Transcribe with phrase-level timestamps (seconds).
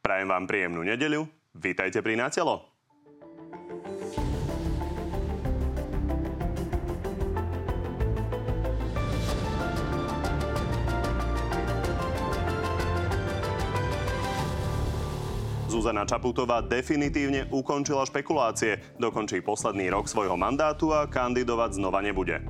[0.00, 1.28] Prajem vám príjemnú nedeľu.
[1.52, 2.64] Vítajte pri Natelo.
[15.68, 22.40] Zuzana Čaputová definitívne ukončila špekulácie, dokončí posledný rok svojho mandátu a kandidovať znova nebude.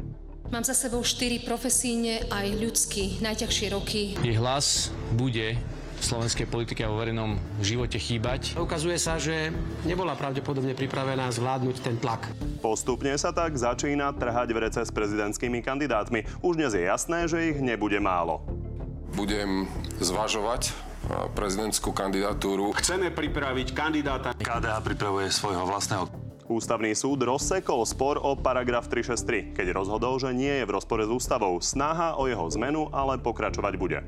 [0.54, 4.18] Mám za sebou štyri profesíne aj ľudský najťažšie roky.
[4.18, 5.54] Jej hlas bude
[6.00, 8.56] v slovenskej politike a vo verejnom živote chýbať.
[8.56, 9.52] Ukazuje sa, že
[9.84, 12.32] nebola pravdepodobne pripravená zvládnuť ten tlak.
[12.64, 16.24] Postupne sa tak začína trhať v rece s prezidentskými kandidátmi.
[16.40, 18.40] Už dnes je jasné, že ich nebude málo.
[19.12, 19.68] Budem
[20.00, 20.72] zvažovať
[21.36, 22.72] prezidentskú kandidatúru.
[22.80, 24.32] Chceme pripraviť kandidáta.
[24.38, 26.08] KDH pripravuje svojho vlastného
[26.50, 31.06] Ústavný súd rozsekol spor o paragraf 363, keď rozhodol, že nie je v rozpore s
[31.06, 31.62] ústavou.
[31.62, 34.02] Snaha o jeho zmenu ale pokračovať bude.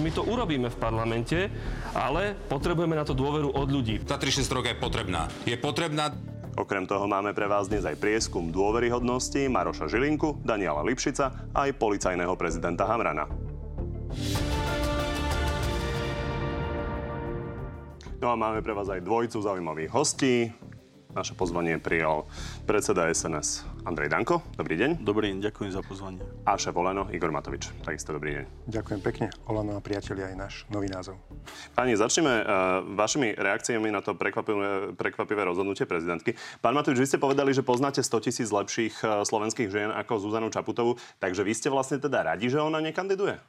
[0.00, 1.52] My to urobíme v parlamente,
[1.92, 4.00] ale potrebujeme na to dôveru od ľudí.
[4.00, 5.28] Tá 363 je potrebná.
[5.44, 6.16] Je potrebná
[6.58, 11.78] Okrem toho máme pre vás dnes aj prieskum dôveryhodnosti Maroša Žilinku, Daniela Lipšica a aj
[11.78, 13.30] policajného prezidenta Hamrana.
[18.20, 20.52] No a máme pre vás aj dvojicu zaujímavých hostí.
[21.16, 22.28] Naše pozvanie prijal
[22.68, 24.44] predseda SNS Andrej Danko.
[24.60, 25.00] Dobrý deň.
[25.00, 26.20] Dobrý deň, ďakujem za pozvanie.
[26.44, 27.72] A šéf Oleno Igor Matovič.
[27.80, 28.44] Takisto dobrý deň.
[28.68, 29.26] Ďakujem pekne.
[29.48, 31.16] Oleno a priatelia aj náš nový názov.
[31.72, 36.36] Pani, začneme uh, vašimi reakciami na to prekvapivé, prekvapivé rozhodnutie prezidentky.
[36.60, 40.52] Pán Matovič, vy ste povedali, že poznáte 100 tisíc lepších uh, slovenských žien ako Zuzanu
[40.52, 43.40] Čaputovú, takže vy ste vlastne teda radi, že ona nekandiduje?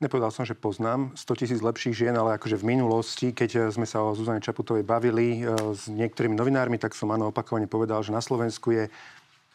[0.00, 4.00] Nepovedal som, že poznám 100 tisíc lepších žien, ale akože v minulosti, keď sme sa
[4.00, 5.44] o Zuzane Čaputovej bavili
[5.76, 8.88] s niektorými novinármi, tak som áno opakovane povedal, že na Slovensku je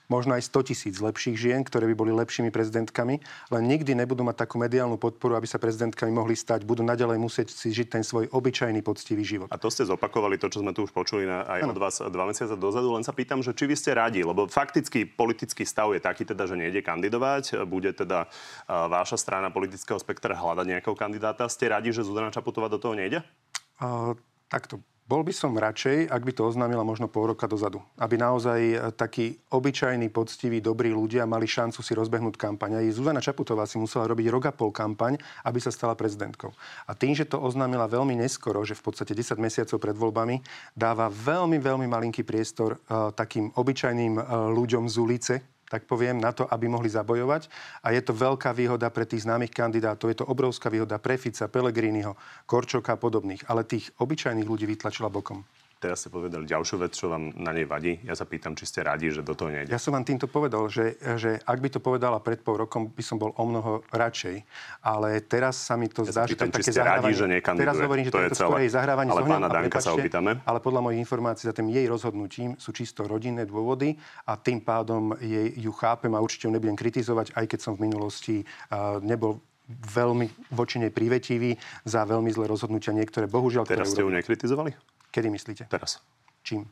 [0.07, 4.45] možno aj 100 tisíc lepších žien, ktoré by boli lepšími prezidentkami, len nikdy nebudú mať
[4.45, 6.63] takú mediálnu podporu, aby sa prezidentkami mohli stať.
[6.63, 9.47] Budú naďalej musieť si žiť ten svoj obyčajný poctivý život.
[9.49, 11.73] A to ste zopakovali, to, čo sme tu už počuli na, aj ano.
[11.73, 12.93] od vás dva mesiace dozadu.
[12.93, 16.45] Len sa pýtam, že či vy ste radi, lebo fakticky politický stav je taký teda,
[16.45, 17.67] že nejde kandidovať.
[17.67, 18.29] Bude teda
[18.67, 21.49] váša strana politického spektra hľadať nejakého kandidáta.
[21.51, 23.21] Ste radi, že Zuzana Čaputová do toho nejde?
[23.81, 24.15] Uh,
[24.47, 24.79] takto.
[25.05, 27.77] Bol by som radšej, ak by to oznámila možno pol roka dozadu.
[27.93, 32.81] Aby naozaj e, takí obyčajní, poctiví, dobrí ľudia mali šancu si rozbehnúť kampaň.
[32.81, 36.49] Aj Zuzana Čaputová si musela robiť rok a pol kampaň, aby sa stala prezidentkou.
[36.89, 40.41] A tým, že to oznámila veľmi neskoro, že v podstate 10 mesiacov pred voľbami,
[40.73, 45.33] dáva veľmi, veľmi malinký priestor uh, takým obyčajným uh, ľuďom z ulice,
[45.65, 47.49] tak poviem, na to, aby mohli zabojovať.
[47.81, 51.49] A je to veľká výhoda pre tých známych kandidátov, je to obrovská výhoda pre Fica,
[51.49, 52.13] Pelegriniho,
[52.45, 53.49] Korčoka a podobných.
[53.49, 55.41] Ale tých obyčajných ľudí vytlačila bokom.
[55.75, 57.99] Teraz ste povedali ďalšiu vec, čo vám na nej vadí.
[58.07, 59.67] Ja sa pýtam, či ste radi, že do toho nejde.
[59.67, 63.03] Ja som vám týmto povedal, že, že ak by to povedala pred pol rokom, by
[63.03, 64.47] som bol o mnoho radšej.
[64.87, 67.11] Ale teraz sa mi to ja zdá, že tam také zahrávanie...
[67.11, 70.39] Radi, že teraz hovorím, že to, je to zahrávanie Ale pána Danka sa opýtame.
[70.47, 75.11] Ale podľa mojich informácií za tým jej rozhodnutím sú čisto rodinné dôvody a tým pádom
[75.19, 79.43] jej, ju chápem a určite ju nebudem kritizovať, aj keď som v minulosti uh, nebol
[79.67, 83.25] veľmi voči nej privetivý za veľmi zlé rozhodnutia niektoré.
[83.25, 84.94] Bohužiaľ, Teraz ste ju nekritizovali?
[85.15, 85.63] Kedy myslíte?
[85.71, 86.03] Teraz.
[86.43, 86.67] Čím?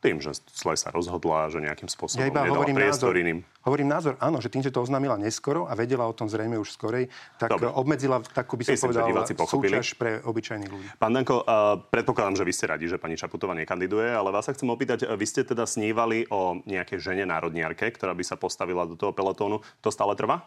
[0.00, 3.38] Tým, že zle sa rozhodla, že nejakým spôsobom ja iba hovorím priestor názor, iným.
[3.62, 6.74] Hovorím názor, áno, že tým, že to oznámila neskoro a vedela o tom zrejme už
[6.74, 7.06] skorej,
[7.38, 7.70] tak Dobre.
[7.70, 10.86] obmedzila takú by som Myslím, povedal súťaž pre obyčajných ľudí.
[10.98, 14.56] Pán Danko, uh, predpokladám, že vy ste radi, že pani Čaputová nekandiduje, ale vás sa
[14.56, 18.98] chcem opýtať, vy ste teda snívali o nejakej žene národniarke, ktorá by sa postavila do
[18.98, 19.62] toho pelotónu.
[19.84, 20.42] To stále trvá?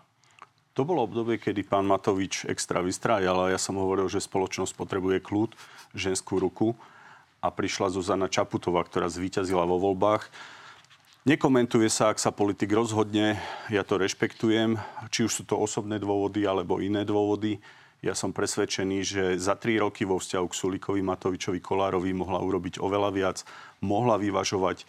[0.76, 5.24] To bolo obdobie, kedy pán Matovič extra vystrájal a ja som hovoril, že spoločnosť potrebuje
[5.24, 5.56] kľud,
[5.96, 6.76] ženskú ruku
[7.46, 10.26] a prišla Zuzana Čaputová, ktorá zvíťazila vo voľbách.
[11.30, 13.38] Nekomentuje sa, ak sa politik rozhodne,
[13.70, 14.82] ja to rešpektujem,
[15.14, 17.62] či už sú to osobné dôvody alebo iné dôvody.
[18.02, 22.78] Ja som presvedčený, že za tri roky vo vzťahu k Sulikovi, Matovičovi, Kolárovi mohla urobiť
[22.78, 23.38] oveľa viac,
[23.82, 24.86] mohla vyvažovať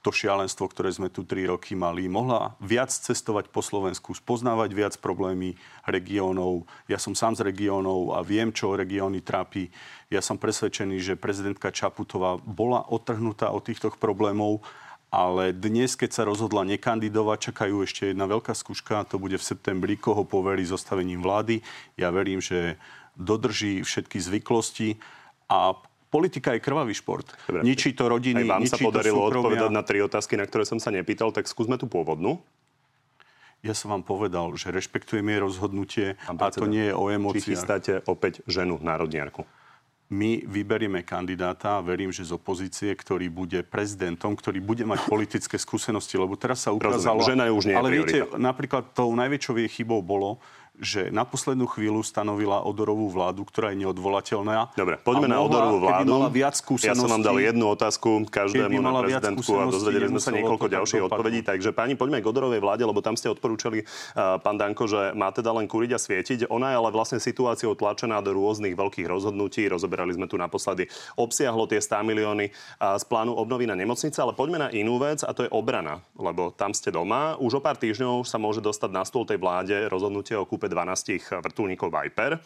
[0.00, 2.08] to šialenstvo, ktoré sme tu tri roky mali.
[2.08, 6.64] Mohla viac cestovať po Slovensku, spoznávať viac problémy regiónov.
[6.88, 9.68] Ja som sám z regiónov a viem, čo regióny trápi.
[10.08, 14.64] Ja som presvedčený, že prezidentka Čaputová bola odtrhnutá od týchto problémov,
[15.12, 19.98] ale dnes, keď sa rozhodla nekandidovať, čakajú ešte jedna veľká skúška, to bude v septembri,
[19.98, 21.60] koho poverí zostavením vlády.
[21.98, 22.80] Ja verím, že
[23.18, 25.02] dodrží všetky zvyklosti
[25.50, 25.74] a
[26.10, 27.30] politika je krvavý šport.
[27.46, 27.62] Dobre.
[27.62, 30.66] Ničí to rodiny, Aj vám ničí sa podarilo to odpovedať na tri otázky, na ktoré
[30.66, 32.42] som sa nepýtal, tak skúsme tú pôvodnú.
[33.62, 37.44] Ja som vám povedal, že rešpektujem jej rozhodnutie a to nie je o emóciách.
[37.44, 39.46] Či chystáte opäť ženu národniarku?
[40.10, 46.18] my vyberieme kandidáta, verím, že z opozície, ktorý bude prezidentom, ktorý bude mať politické skúsenosti,
[46.18, 47.22] lebo teraz sa ukázalo...
[47.22, 50.42] Rozumiem, žena je už nie Ale viete, napríklad tou najväčšou jej chybou bolo,
[50.80, 54.72] že na poslednú chvíľu stanovila odorovú vládu, ktorá je neodvolateľná.
[54.72, 56.10] Dobre, poďme a na odorovú vládu.
[56.16, 60.32] Mala viac ja som vám dal jednu otázku každému na prezidentku a dozvedeli sme sa
[60.32, 61.44] niekoľko ďalších odpovedí.
[61.44, 65.28] Takže pani, poďme k odorovej vláde, lebo tam ste odporúčali, uh, pán Danko, že má
[65.28, 66.38] teda len kuriť a svietiť.
[66.48, 69.68] Ona je ale vlastne situáciou tlačená do rôznych veľkých rozhodnutí.
[69.68, 70.88] Rozoberali sme tu naposledy.
[71.20, 75.20] Obsiahlo tie 100 milióny uh, z plánu obnovy na nemocnice, ale poďme na inú vec
[75.26, 77.36] a to je obrana, lebo tam ste doma.
[77.36, 81.42] Už o pár týždňov sa môže dostať na stôl tej vláde rozhodnutie o kúpe 12
[81.42, 82.38] vrtulníkov Viper,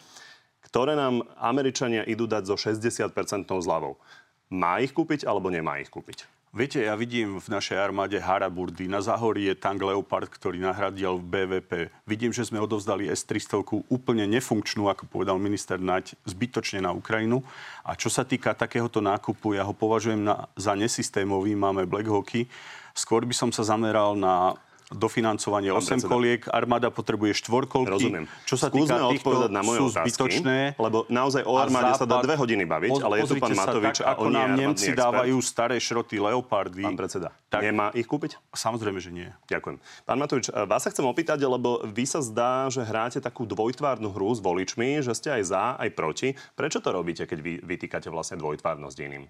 [0.65, 4.01] ktoré nám Američania idú dať so 60-percentnou zľavou.
[4.49, 6.25] Má ich kúpiť alebo nemá ich kúpiť?
[6.55, 8.87] Viete, ja vidím v našej armáde Haraburdy.
[8.87, 11.71] Na Záhorí je tank Leopard, ktorý nahradil v BVP.
[12.07, 13.59] Vidím, že sme odovzdali S-300
[13.91, 17.43] úplne nefunkčnú, ako povedal minister Naď, zbytočne na Ukrajinu.
[17.83, 21.59] A čo sa týka takéhoto nákupu, ja ho považujem na, za nesystémový.
[21.59, 22.47] Máme Black Hawky.
[22.95, 24.55] Skôr by som sa zameral na
[24.93, 26.09] dofinancovanie 8 predseda.
[26.09, 27.89] koliek, armáda potrebuje štvorkolky.
[27.89, 28.25] Rozumiem.
[28.45, 30.57] Čo sa Skúsme týka týchto, na moje sú otázky, zbytočné.
[30.77, 33.97] Lebo naozaj o armáde západ, sa dá dve hodiny baviť, ale je tu pán Matovič
[34.01, 35.01] tak, a ako nám Nemci expert.
[35.01, 36.85] dávajú staré šroty Leopardy.
[36.85, 38.37] Pán predseda, tak, nemá ich kúpiť?
[38.53, 39.29] Samozrejme, že nie.
[39.49, 39.77] Ďakujem.
[40.05, 44.29] Pán Matovič, vás sa chcem opýtať, lebo vy sa zdá, že hráte takú dvojtvárnu hru
[44.33, 46.37] s voličmi, že ste aj za, aj proti.
[46.53, 49.25] Prečo to robíte, keď vy vytýkate vlastne dvojtvárnosť iným?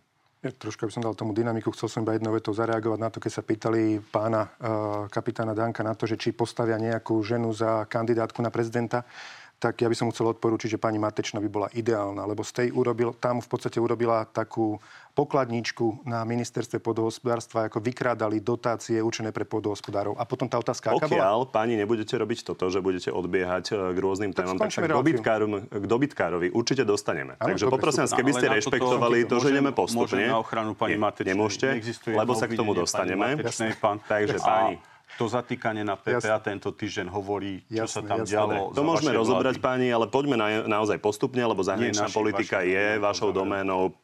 [0.46, 3.18] Ja trošku by som dal tomu dynamiku, chcel som iba jednou vetou zareagovať na to,
[3.18, 7.90] keď sa pýtali pána uh, kapitána Danka na to, že či postavia nejakú ženu za
[7.90, 9.10] kandidátku na prezidenta
[9.56, 12.68] tak ja by som chcel odporúčiť, že pani Matečna by bola ideálna, lebo z tej
[12.76, 14.78] urobil, tam v podstate urobila takú
[15.16, 20.20] pokladničku na ministerstve podhospodárstva, ako vykrádali dotácie určené pre podhospodárov.
[20.20, 21.48] A potom tá otázka, aká bola?
[21.48, 25.72] pani nebudete robiť toto, že budete odbiehať e, k rôznym témam, tak sa k, dobytkárom,
[25.72, 27.40] k dobytkárovi určite dostaneme.
[27.40, 30.28] Ano, Takže poprosím vás, keby ste rešpektovali to, že ideme postupne.
[30.28, 31.32] na ochranu pani Matečnej.
[31.32, 31.80] Nemôžete,
[32.12, 33.40] lebo sa k tomu dostaneme.
[33.40, 34.84] Takže páni,
[35.16, 36.44] to zatýkanie na PPA jasne.
[36.44, 38.32] tento týždeň hovorí, čo jasne, sa tam jasne.
[38.36, 38.76] dialo.
[38.76, 39.66] To môžeme rozobrať, vlády.
[39.66, 43.96] páni, ale poďme na, naozaj postupne, lebo zahraničná politika vaši, je vašou doménou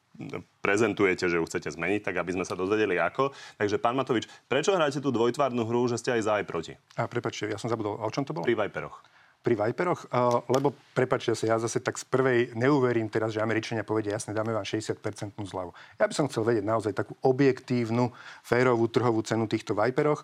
[0.62, 3.34] prezentujete, že ju chcete zmeniť, tak aby sme sa dozvedeli ako.
[3.58, 6.74] Takže pán Matovič, prečo hráte tú dvojtvárnu hru, že ste aj za aj proti?
[7.00, 8.46] A prepačte, ja som zabudol, o čom to bolo?
[8.46, 9.02] Pri Viperoch
[9.42, 10.06] pri Viperoch,
[10.54, 14.54] lebo prepačte sa, ja zase tak z prvej neuverím teraz, že Američania povedia, jasne, dáme
[14.54, 15.02] vám 60%
[15.34, 15.74] zľavu.
[15.98, 18.14] Ja by som chcel vedieť naozaj takú objektívnu,
[18.46, 20.22] férovú trhovú cenu týchto Viperoch.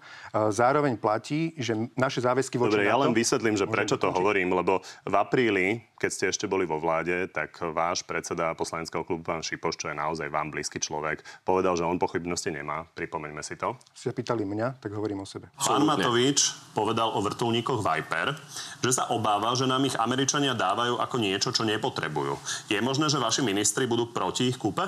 [0.54, 2.94] Zároveň platí, že naše záväzky voči Dobre, NATO...
[2.94, 6.78] ja len vysvetlím, že prečo to hovorím, lebo v apríli, keď ste ešte boli vo
[6.78, 11.74] vláde, tak váš predseda poslaneckého klubu, pán Šipoš, čo je naozaj vám blízky človek, povedal,
[11.74, 12.86] že on pochybnosti nemá.
[12.94, 13.74] Pripomeňme si to.
[13.98, 15.50] Ste pýtali mňa, tak hovorím o sebe.
[15.58, 18.38] Pán Matovič povedal o vrtulníkoch Viper,
[18.86, 22.38] že sa obáva, že nám ich Američania dávajú ako niečo, čo nepotrebujú.
[22.72, 24.86] Je možné, že vaši ministri budú proti ich kúpe?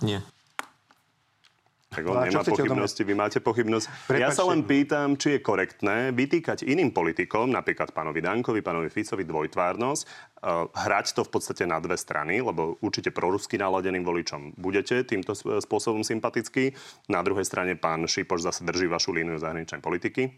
[0.00, 0.24] Nie.
[1.90, 3.86] Tak on nemá pochybnosti, vy máte pochybnosť.
[4.06, 4.22] Prepačte.
[4.22, 9.26] Ja sa len pýtam, či je korektné vytýkať iným politikom, napríklad pánovi Dankovi, pánovi Ficovi,
[9.26, 15.02] dvojtvárnosť, uh, hrať to v podstate na dve strany, lebo určite prorusky naladeným voličom budete
[15.02, 16.70] týmto spôsobom sympatickí.
[17.10, 20.30] Na druhej strane pán Šipoš zase drží vašu líniu zahraničnej politiky.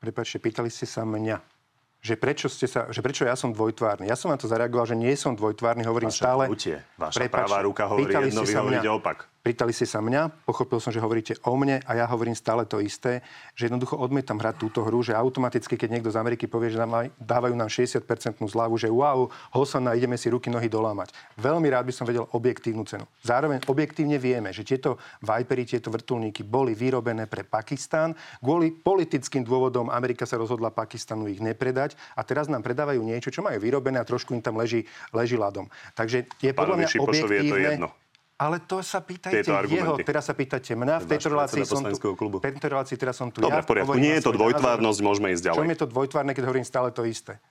[0.00, 1.57] Prepačte, pýtali ste sa mňa
[1.98, 4.06] že prečo, ste sa, že prečo ja som dvojtvárny.
[4.06, 6.44] Ja som na to zareagoval, že nie som dvojtvárny, hovorím Vaše stále...
[6.46, 9.26] Vaše Vaša pravá ruka hovorí jedno, vy hovoríte opak.
[9.48, 12.84] Pýtali ste sa mňa, pochopil som, že hovoríte o mne a ja hovorím stále to
[12.84, 13.24] isté,
[13.56, 17.08] že jednoducho odmietam hrať túto hru, že automaticky, keď niekto z Ameriky povie, že nám
[17.16, 18.04] dávajú nám 60%
[18.44, 19.24] zľavu, že wow,
[19.56, 21.16] Hosana, ideme si ruky, nohy dolámať.
[21.40, 23.08] Veľmi rád by som vedel objektívnu cenu.
[23.24, 28.12] Zároveň objektívne vieme, že tieto Vipery, tieto vrtulníky boli vyrobené pre Pakistán.
[28.44, 33.40] Kvôli politickým dôvodom Amerika sa rozhodla Pakistanu ich nepredať a teraz nám predávajú niečo, čo
[33.40, 34.84] majú vyrobené a trošku im tam leží,
[35.16, 35.72] leží ľadom.
[35.96, 37.40] Takže je podľa mňa objektívne...
[37.40, 37.88] Je to jedno.
[38.38, 41.02] Ale to sa pýtajte jeho, teraz sa pýtate mňa.
[41.02, 42.14] V tejto relácii som tu.
[42.14, 42.38] Klubu.
[42.38, 43.66] V tejto relácii teraz som tu Dobre, ja.
[43.66, 43.98] v poriadku.
[43.98, 45.58] Nie je to dvojtvárnosť, môžeme ísť ďalej.
[45.58, 47.42] Čo je to dvojtvárne, keď hovorím stále to isté?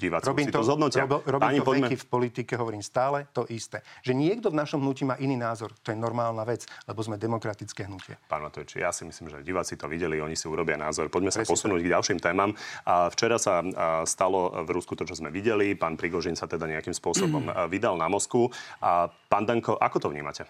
[0.00, 1.04] Diváci robím si to, to zhodnotia.
[1.04, 1.86] Rob, robím Páni, to poďme.
[1.92, 3.84] veky v politike, hovorím stále to isté.
[4.00, 7.84] Že niekto v našom hnutí má iný názor, to je normálna vec, lebo sme demokratické
[7.84, 8.16] hnutie.
[8.24, 11.12] Pán Matovič, ja si myslím, že diváci to videli, oni si urobia názor.
[11.12, 12.56] Poďme sa posunúť k ďalším témam.
[12.88, 13.60] A včera sa
[14.08, 15.76] stalo v Rusku to, čo sme videli.
[15.76, 18.48] Pán Prigožin sa teda nejakým spôsobom vydal na Moskvu.
[18.80, 20.48] A pán Danko, ako to vnímate?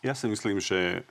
[0.00, 1.04] Ja si myslím, že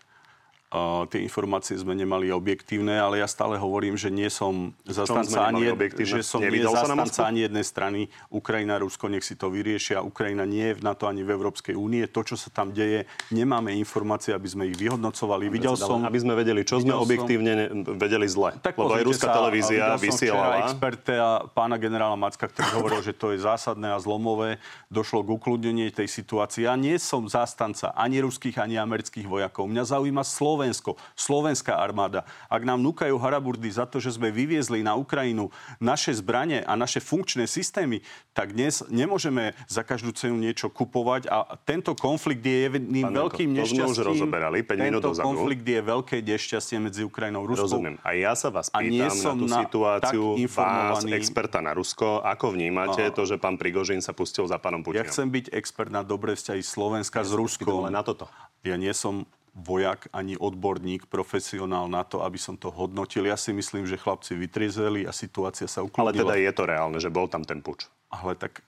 [0.69, 5.65] Uh, tie informácie sme nemali objektívne, ale ja stále hovorím, že nie som zastanca ani,
[6.05, 7.99] že som nie zastanca ani jednej strany.
[8.29, 10.05] Ukrajina, Rusko, nech si to vyriešia.
[10.05, 12.05] Ukrajina nie je v NATO ani v Európskej únie.
[12.13, 15.49] To, čo sa tam deje, nemáme informácie, aby sme ich vyhodnocovali.
[15.49, 16.05] Videl som...
[16.05, 17.97] Aby sme vedeli, čo sme objektívne som...
[17.97, 18.53] vedeli zle.
[18.61, 20.69] Tak Lebo aj ruská sa, televízia vysielala.
[20.69, 24.61] experta pána generála Macka, ktorý hovoril, že to je zásadné a zlomové.
[24.93, 26.69] Došlo k ukludneniu tej situácii.
[26.69, 29.65] Ja nie som zastanca ani ruských, ani amerických vojakov.
[29.65, 32.27] Mňa zaujíma slovo Slovensko, slovenská armáda.
[32.51, 35.47] Ak nám núkajú haraburdy za to, že sme vyviezli na Ukrajinu
[35.79, 38.03] naše zbranie a naše funkčné systémy,
[38.35, 43.23] tak dnes nemôžeme za každú cenu niečo kupovať a tento konflikt je jedným Pán Janko,
[43.31, 44.03] veľkým to už nešťastím.
[44.03, 47.63] rozoberali 5 minút Tento konflikt je veľké nešťastie medzi Ukrajinou a Ruskou.
[47.71, 47.95] Rozumiem.
[48.03, 51.71] A ja sa vás A nie pýtam na som tú na- situáciu vás, experta na
[51.71, 52.19] Rusko.
[52.19, 55.07] Ako vnímate A- to, že pán Prigožin sa pustil za pánom Ja Putinom?
[55.07, 57.87] chcem byť expert na dobré vzťahy Slovenska s Ruskom.
[57.87, 58.27] na toto.
[58.59, 59.23] Ja nie som
[59.59, 63.27] vojak ani odborník, profesionál na to, aby som to hodnotil.
[63.27, 66.31] Ja si myslím, že chlapci vytriezveli a situácia sa Ale ukludila.
[66.31, 67.85] teda je to reálne, že bol tam ten puč.
[68.09, 68.63] Ale tak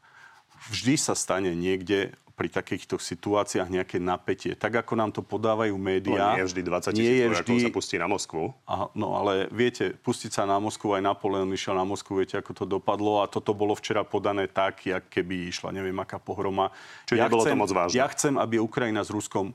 [0.70, 4.58] vždy sa stane niekde pri takýchto situáciách nejaké napätie.
[4.58, 6.34] Tak ako nám to podávajú médiá.
[6.34, 8.44] nie je vždy 20 nie tisíc vojakov vždy- sa pustí na Moskvu.
[8.66, 12.52] Aha, no ale viete, pustiť sa na Moskvu, aj Napoleon išiel na Moskvu, viete, ako
[12.58, 16.74] to dopadlo a toto bolo včera podané tak, jak keby išla neviem aká pohroma.
[17.06, 17.98] Čiže nebolo to chcem, moc vážne.
[18.02, 19.54] Ja chcem, aby Ukrajina s Ruskom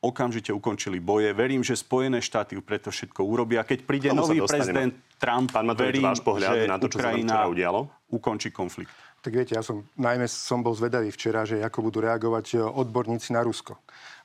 [0.00, 1.32] okamžite ukončili boje.
[1.32, 3.64] Verím, že Spojené štáty preto všetko urobia.
[3.64, 6.98] Keď príde sa nový prezident Trump, Pán Matovič, verím, váš pohľad že na to, čo
[7.00, 7.80] sa Ukrajina včera udialo?
[8.12, 8.92] ukončí konflikt.
[9.24, 13.34] Tak viete, ja som najmä som bol zvedavý včera, že ako budú reagovať e, odborníci
[13.34, 13.74] na Rusko.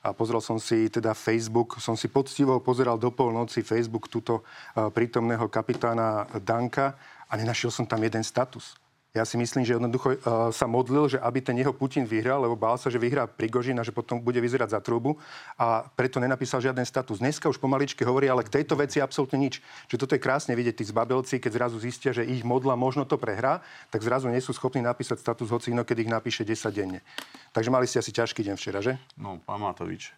[0.06, 4.86] A pozrel som si teda Facebook, som si poctivo pozeral do polnoci Facebook túto e,
[4.94, 6.94] prítomného kapitána Danka
[7.26, 8.78] a nenašiel som tam jeden status.
[9.12, 12.56] Ja si myslím, že jednoducho uh, sa modlil, že aby ten jeho Putin vyhral, lebo
[12.56, 15.20] bál sa, že vyhrá Prigožin a že potom bude vyzerať za trúbu
[15.60, 17.20] a preto nenapísal žiaden status.
[17.20, 19.60] Dneska už pomaličky hovorí, ale k tejto veci absolútne nič.
[19.92, 23.20] Čiže toto je krásne vidieť tí zbabelci, keď zrazu zistia, že ich modla možno to
[23.20, 23.60] prehrá,
[23.92, 27.04] tak zrazu nie sú schopní napísať status, hoci inokedy ich napíše 10 denne.
[27.52, 28.96] Takže mali ste asi ťažký deň včera, že?
[29.20, 30.08] No, pán Matovič,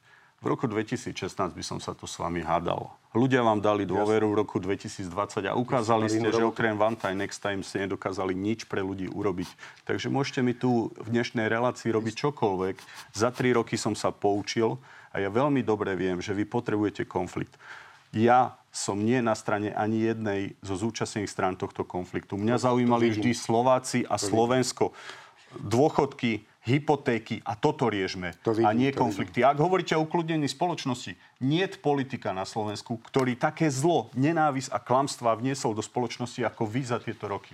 [0.44, 2.92] v roku 2016 by som sa to s vami hádal.
[3.16, 5.08] Ľudia vám dali dôveru v roku 2020
[5.48, 9.48] a ukázali ste, že okrem one time, next time ste nedokázali nič pre ľudí urobiť.
[9.88, 12.76] Takže môžete mi tu v dnešnej relácii robiť čokoľvek.
[13.16, 14.76] Za tri roky som sa poučil
[15.16, 17.56] a ja veľmi dobre viem, že vy potrebujete konflikt.
[18.12, 22.36] Ja som nie na strane ani jednej zo zúčastnených strán tohto konfliktu.
[22.36, 24.92] Mňa zaujímali vždy Slováci a Slovensko.
[25.56, 28.40] Dôchodky, hypotéky a toto riešme.
[28.40, 29.44] To vidím, a nie konflikty.
[29.44, 31.12] Ak hovoríte o ukludnení spoločnosti,
[31.44, 36.82] nie politika na Slovensku, ktorý také zlo, nenávisť a klamstvá vniesol do spoločnosti ako vy
[36.88, 37.52] za tieto roky.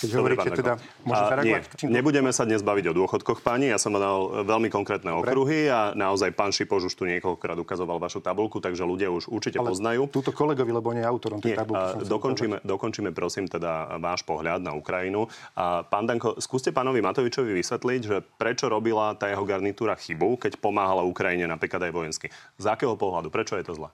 [0.00, 0.72] Keď Dobre, hovoríte teda,
[1.04, 1.62] môžem zareagovať?
[1.84, 3.68] nebudeme sa dnes baviť o dôchodkoch, pani.
[3.68, 8.24] Ja som dal veľmi konkrétne okruhy a naozaj pán Šipoš už tu niekoľkokrát ukazoval vašu
[8.24, 10.08] tabulku, takže ľudia už určite Ale poznajú.
[10.08, 12.08] Túto kolegovi, lebo nie autorom tej Nie, tabulky.
[12.08, 15.28] dokončíme, dokončíme prosím teda váš pohľad na Ukrajinu.
[15.52, 20.56] A pán Danko, skúste pánovi Matovičovi vysvetliť, že prečo robila tá jeho garnitúra chybu, keď
[20.56, 22.26] pomáhala Ukrajine napríklad aj vojensky.
[22.56, 23.28] Z akého pohľadu?
[23.28, 23.92] Prečo je to zle?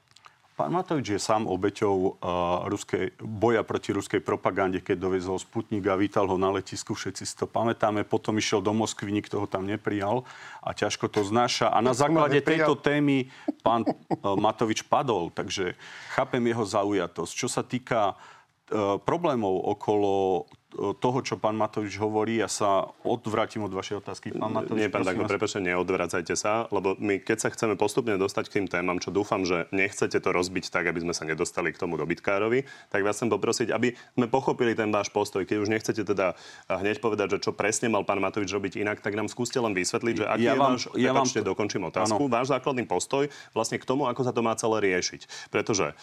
[0.57, 6.01] Pán Matovič je sám obeťou uh, ruskej, boja proti ruskej propagande, keď dovezol Sputnik a
[6.01, 6.97] vítal ho na letisku.
[6.97, 8.09] Všetci si to pamätáme.
[8.09, 10.25] Potom išiel do Moskvy, nikto ho tam neprijal
[10.65, 11.69] a ťažko to znáša.
[11.69, 13.29] A na základe tejto témy
[13.61, 13.93] pán uh,
[14.33, 15.77] Matovič padol, takže
[16.17, 17.33] chápem jeho zaujatosť.
[17.37, 18.36] Čo sa týka uh,
[18.69, 24.35] problémov okolo uh, toho, čo pán Matovič hovorí, ja sa odvrátim od vašej otázky.
[24.35, 25.31] Pán Matovič, Nie, pán Danko, vás.
[25.31, 29.43] prepáčte, neodvracajte sa, lebo my keď sa chceme postupne dostať k tým témam, čo dúfam,
[29.43, 33.31] že nechcete to rozbiť tak, aby sme sa nedostali k tomu dobytkárovi, tak vás chcem
[33.31, 35.43] poprosiť, aby sme pochopili ten váš postoj.
[35.43, 36.35] Keď už nechcete teda
[36.69, 40.15] hneď povedať, že čo presne mal pán Matovič robiť inak, tak nám skúste len vysvetliť,
[40.17, 42.33] že aký Ja je vám- váš, ja vám to- dokončím otázku, Áno.
[42.33, 45.49] váš základný postoj vlastne k tomu, ako sa to má celé riešiť.
[45.49, 45.95] Pretože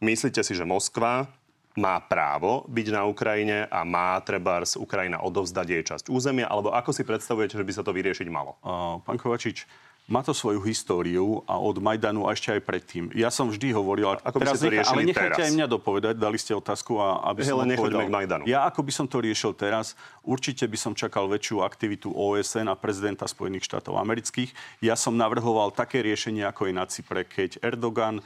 [0.00, 1.30] myslíte si, že Moskva
[1.74, 6.94] má právo byť na Ukrajine a má trebárs Ukrajina odovzdať jej časť územia, alebo ako
[6.94, 8.54] si predstavujete, že by sa to vyriešiť malo?
[8.62, 9.66] Uh, Pán Kovačič,
[10.04, 13.08] má to svoju históriu a od Majdanu a ešte aj predtým.
[13.16, 15.48] Ja som vždy hovoril, a Ako by teraz ste to riešili ale nechajte teraz?
[15.48, 18.00] aj mňa dopovedať, dali ste otázku a aby Hej, som odpovedal.
[18.04, 18.42] k Majdanu.
[18.44, 22.76] Ja ako by som to riešil teraz, určite by som čakal väčšiu aktivitu OSN a
[22.76, 24.52] prezidenta Spojených štátov amerických.
[24.84, 28.20] Ja som navrhoval také riešenie, ako je na Cypre, keď Erdogan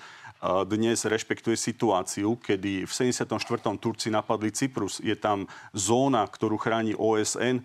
[0.65, 3.27] dnes rešpektuje situáciu, kedy v 74.
[3.77, 4.99] Turci napadli Cyprus.
[4.99, 7.63] Je tam zóna, ktorú chráni OSN.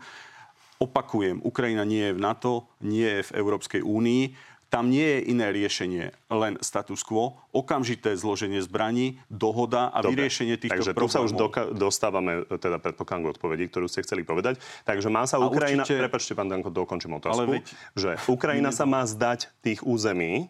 [0.78, 4.34] Opakujem, Ukrajina nie je v NATO, nie je v Európskej únii.
[4.68, 10.58] Tam nie je iné riešenie, len status quo, okamžité zloženie zbraní, dohoda a Dobre, vyriešenie
[10.58, 11.14] týchto Takže tu problémov.
[11.14, 14.58] sa už doka- dostávame, teda predpokladám k odpovedi, ktorú ste chceli povedať.
[14.82, 15.86] Takže má sa A Ukrajina...
[15.86, 17.38] určite- Prepačte, pán Danko, dokončím otázku.
[17.38, 20.50] Ale veď- Že Ukrajina sa má zdať tých území,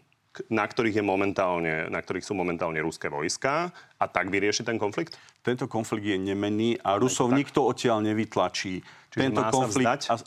[0.50, 3.70] na ktorých, je momentálne, na ktorých sú momentálne ruské vojska
[4.02, 5.14] a tak vyrieši ten konflikt?
[5.46, 7.38] Tento konflikt je nemenný a Rusov tak.
[7.46, 8.82] nikto odtiaľ nevytlačí.
[9.14, 10.18] Čiže Tento konflikt a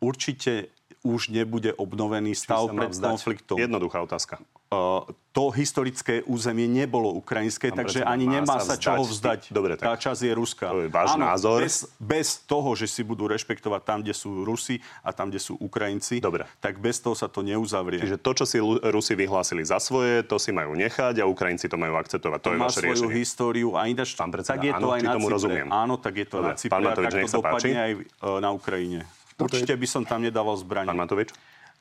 [0.00, 0.72] určite
[1.04, 3.56] už nebude obnovený stav pred konfliktom.
[3.60, 4.40] Jednoduchá otázka.
[5.30, 9.48] To historické územie nebolo ukrajinské, Pán takže ani má nemá sa sa čoho vzdať.
[9.48, 10.66] Dobre, tak Tá časť je ruská.
[10.68, 11.62] to je váš názor.
[11.62, 15.54] Bez, bez toho, že si budú rešpektovať tam, kde sú Rusi a tam, kde sú
[15.56, 16.44] Ukrajinci, Dobre.
[16.58, 18.02] tak bez toho sa to neuzavrie.
[18.02, 21.78] Čiže to, čo si Rusi vyhlásili za svoje, to si majú nechať a Ukrajinci to
[21.78, 22.38] majú akceptovať.
[22.42, 23.14] To, je má vaše svoju riešenie.
[23.16, 25.36] históriu a ináč, Pán predseda, tak je to áno, aj na tomu Cypre.
[25.38, 25.66] rozumiem?
[25.70, 26.72] Áno, tak je to Dobre, na Cypre.
[26.74, 27.48] pán a Matovič, tak nech to sa páči.
[27.70, 28.00] dopadne aj e,
[28.42, 28.98] na Ukrajine.
[29.38, 30.90] Určite by som tam nedával zbranie.
[30.90, 31.30] Pán Matovič?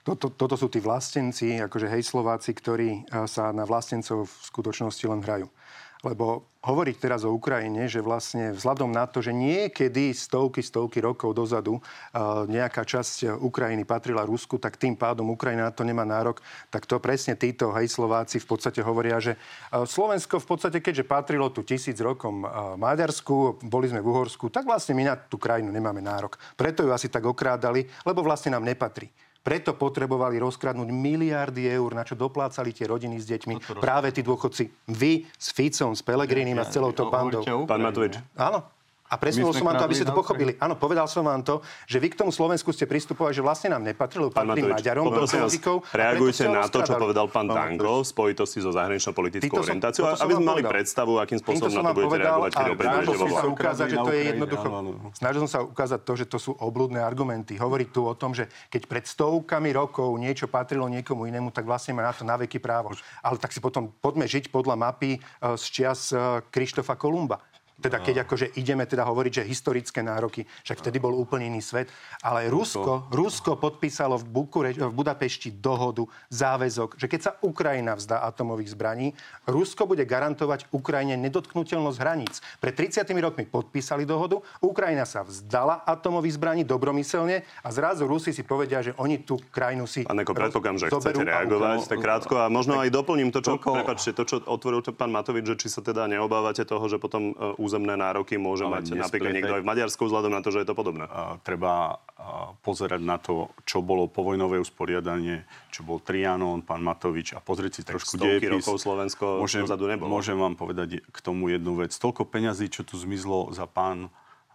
[0.08, 5.04] Toto, toto sú tí vlastenci, akože hej Slováci, ktorí a, sa na vlastencov v skutočnosti
[5.04, 5.52] len hrajú.
[6.00, 11.36] Lebo hovoriť teraz o Ukrajine, že vlastne vzhľadom na to, že niekedy stovky, stovky rokov
[11.36, 11.84] dozadu
[12.16, 16.40] a, nejaká časť Ukrajiny patrila Rusku, tak tým pádom Ukrajina na to nemá nárok,
[16.72, 19.36] tak to presne títo hej Slováci v podstate hovoria, že
[19.76, 22.48] a, Slovensko v podstate, keďže patrilo tu tisíc rokom
[22.80, 26.40] Maďarsku, boli sme v Uhorsku, tak vlastne my na tú krajinu nemáme nárok.
[26.56, 29.12] Preto ju asi tak okrádali, lebo vlastne nám nepatrí.
[29.48, 33.80] Preto potrebovali rozkradnúť miliardy eur, na čo doplácali tie rodiny s deťmi.
[33.80, 34.92] Práve tí dôchodci.
[34.92, 37.63] Vy s Ficom, s Pelegrinim a s celou tou bandou.
[37.63, 38.20] Pán Matovič.
[38.36, 38.76] Áno.
[39.08, 40.60] A presnul som vám to, aby ste to pochopili.
[40.60, 43.88] Áno, povedal som vám to, že vy k tomu Slovensku ste pristupovali, že vlastne nám
[43.88, 48.60] nepatrilo, Matovič, Maďarom, poprosím vás, Belgikou, reagujte na to, čo povedal pán Danko v spojitosti
[48.60, 50.74] so zahraničnou politickou orientáciou, aby sme mali povedal.
[50.76, 54.22] predstavu, akým spôsobom na to budete reagovať, keď opäť budete sa ukázať, že to je
[54.36, 54.68] jednoducho.
[55.16, 57.56] Snažil som sa ukázať to, že to sú oblúdne argumenty.
[57.56, 61.96] Hovoriť tu o tom, že keď pred stovkami rokov niečo patrilo niekomu inému, tak vlastne
[61.96, 62.92] má na to naveky právo.
[63.24, 65.20] Ale tak si potom poďme žiť podľa mapy e,
[65.56, 67.40] z čias e, Krištofa Kolumba.
[67.77, 71.93] Teda keď akože ideme teda hovoriť, že historické nároky, však vtedy bol úplne iný svet.
[72.25, 78.25] Ale Rusko, Rusko podpísalo v, Bukure, v Budapešti dohodu, záväzok, že keď sa Ukrajina vzdá
[78.25, 79.13] atomových zbraní,
[79.46, 82.41] Rusko bude garantovať Ukrajine nedotknutelnosť hraníc.
[82.57, 88.41] Pred 30 rokmi podpísali dohodu, Ukrajina sa vzdala atomových zbraní dobromyselne a zrazu Rusi si
[88.41, 92.50] povedia, že oni tú krajinu si Pán Eko, predpokladám, že chcete reagovať tak krátko a
[92.50, 96.07] možno aj doplním to, čo, prepáčte, to, čo otvoril pán Matovič, že či sa teda
[96.10, 100.01] neobávate toho, že potom e, územné nároky môže Ale mať napríklad niekto aj v Maďarsku
[100.07, 101.03] vzhľadom na to, že je to podobné.
[101.12, 107.36] A treba a, pozerať na to, čo bolo povojnové usporiadanie, čo bol Trianon, pán Matovič
[107.36, 108.63] a pozrieť si trošku stovky dejepis.
[108.63, 110.07] rokov Slovensko dozadu nebolo.
[110.07, 111.91] Môžem vám povedať k tomu jednu vec.
[111.91, 114.07] Toľko peňazí, čo tu zmizlo za pán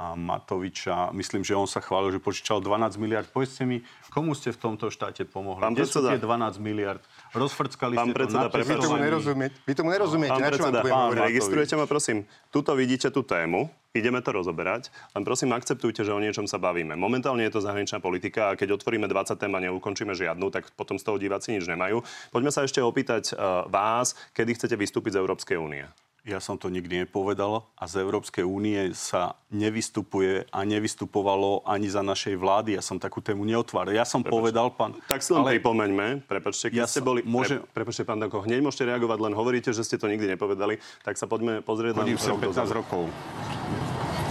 [0.02, 1.14] a Matoviča.
[1.14, 3.28] Myslím, že on sa chválil, že požičal 12 miliard.
[3.30, 5.62] Povedzte mi, komu ste v tomto štáte pomohli?
[5.62, 7.02] Pán Kde sú tie 12 miliard?
[7.32, 9.56] Rozfrckali Pán ste predseda, to Vy tomu nerozumiete.
[9.64, 10.36] Vy tomu nerozumiete.
[10.36, 12.28] Pán Na čo vám predseda, pán, registrujete ma, prosím.
[12.52, 16.92] Tuto vidíte tú tému, ideme to rozoberať, len prosím akceptujte, že o niečom sa bavíme.
[16.92, 21.00] Momentálne je to zahraničná politika a keď otvoríme 20 tém a neukončíme žiadnu, tak potom
[21.00, 22.04] z toho diváci nič nemajú.
[22.28, 25.88] Poďme sa ešte opýtať uh, vás, kedy chcete vystúpiť z Európskej únie.
[26.22, 31.98] Ja som to nikdy nepovedal a z Európskej únie sa nevystupuje a nevystupovalo ani za
[31.98, 32.78] našej vlády.
[32.78, 33.90] Ja som takú tému neotváral.
[33.90, 34.94] Ja som povedal, pán...
[35.10, 35.58] Tak si len ale...
[35.58, 37.26] pripomeňme, prepačte, keď Ja ste boli...
[37.26, 40.78] môže- Pre, prepačte, pán Danko, hneď môžete reagovať, len hovoríte, že ste to nikdy nepovedali,
[41.02, 42.70] tak sa poďme pozrieť Chodím rok 15 dozadu.
[42.78, 43.02] rokov.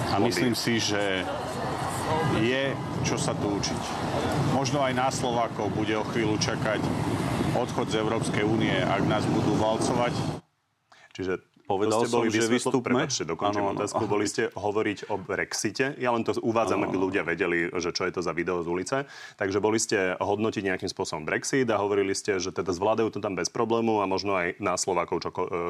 [0.07, 1.27] A myslím si, že
[2.39, 2.71] je
[3.03, 3.81] čo sa tu učiť.
[4.55, 6.79] Možno aj na Slovákov bude o chvíľu čakať
[7.51, 10.15] odchod z Európskej únie, ak nás budú valcovať.
[11.11, 13.07] Čiže Povedal som, že vystúpme.
[13.07, 13.79] Prepáčte, dokončím Áno, áno.
[13.79, 14.03] otázku.
[14.03, 15.95] Boli ste hovoriť o Brexite.
[15.95, 18.97] Ja len to uvádzam, aby ľudia vedeli, že čo je to za video z ulice.
[19.39, 23.39] Takže boli ste hodnotiť nejakým spôsobom Brexit a hovorili ste, že teda zvládajú to tam
[23.39, 25.29] bez problému a možno aj na Slovákov čo,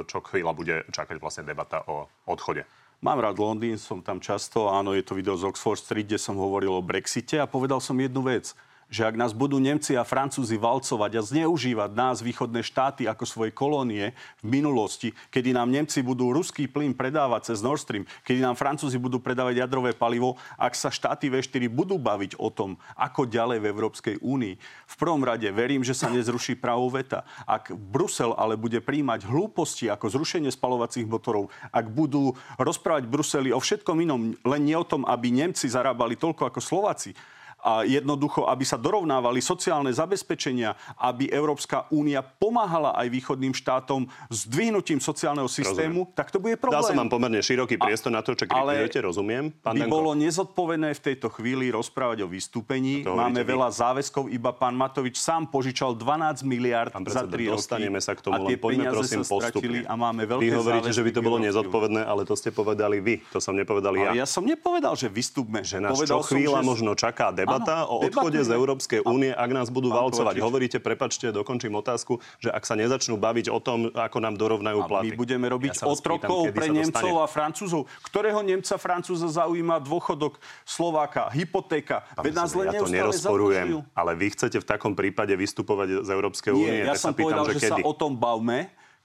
[0.10, 2.66] čo chvíľa bude čakať vlastne debata o odchode.
[3.02, 4.70] Mám rád Londýn, som tam často.
[4.70, 7.98] Áno, je to video z Oxford Street, kde som hovoril o Brexite a povedal som
[7.98, 8.54] jednu vec
[8.91, 13.56] že ak nás budú Nemci a Francúzi valcovať a zneužívať nás, východné štáty, ako svoje
[13.56, 14.12] kolónie
[14.43, 18.99] v minulosti, kedy nám Nemci budú ruský plyn predávať cez Nord Stream, kedy nám Francúzi
[18.99, 23.69] budú predávať jadrové palivo, ak sa štáty V4 budú baviť o tom, ako ďalej v
[23.71, 24.60] Európskej únii.
[24.86, 27.23] V prvom rade verím, že sa nezruší právo veta.
[27.47, 33.63] Ak Brusel ale bude príjmať hlúposti ako zrušenie spalovacích motorov, ak budú rozprávať Bruseli o
[33.63, 37.15] všetkom inom, len nie o tom, aby Nemci zarábali toľko ako Slováci,
[37.62, 44.50] a jednoducho, aby sa dorovnávali sociálne zabezpečenia, aby Európska únia pomáhala aj východným štátom s
[44.50, 46.17] dvihnutím sociálneho systému, Rozumiem.
[46.17, 46.82] tak to bude problém.
[46.82, 49.54] Dal som vám pomerne široký priestor na to, čo kritizujete, rozumiem.
[49.62, 49.93] Pán by Danko.
[49.93, 53.06] bolo nezodpovedné v tejto chvíli rozprávať o vystúpení.
[53.06, 53.78] Máme veľa vy.
[53.78, 57.62] záväzkov, iba pán Matovič sám požičal 12 miliard pán za 3 roky.
[57.62, 59.86] Dostaneme sa k tomu, a len poďme prosím sa postupne.
[59.86, 63.21] A máme veľké vy hovoríte, že by to bolo nezodpovedné, ale to ste povedali vy.
[63.30, 64.10] To som nepovedal ja.
[64.12, 65.62] Ale ja som nepovedal, že vystúpme.
[65.62, 66.69] Že nás Povedal čo chvíľa som, že...
[66.74, 68.56] možno čaká debata debata Áno, o odchode z debatujeme.
[68.56, 70.36] Európskej únie, ak nás budú Pán valcovať.
[70.38, 70.46] Kovačič.
[70.48, 74.88] Hovoríte, prepačte, dokončím otázku, že ak sa nezačnú baviť o tom, ako nám dorovnajú A
[74.88, 75.12] platy.
[75.12, 77.92] my budeme robiť Ja otrokov pre Nemcov a Francúzov.
[78.08, 82.08] Ktorého Nemca, Francúza zaujíma dôchodok Slováka, hypotéka?
[82.16, 83.98] Veď nás len ja to nerozporujem, zadlžujú.
[83.98, 86.72] ale vy chcete v takom prípade vystupovať z Európskej únie.
[86.82, 87.82] Nie, ja tak som sa pýtam, povedal, že že kedy.
[87.82, 88.60] sa o tom bavme,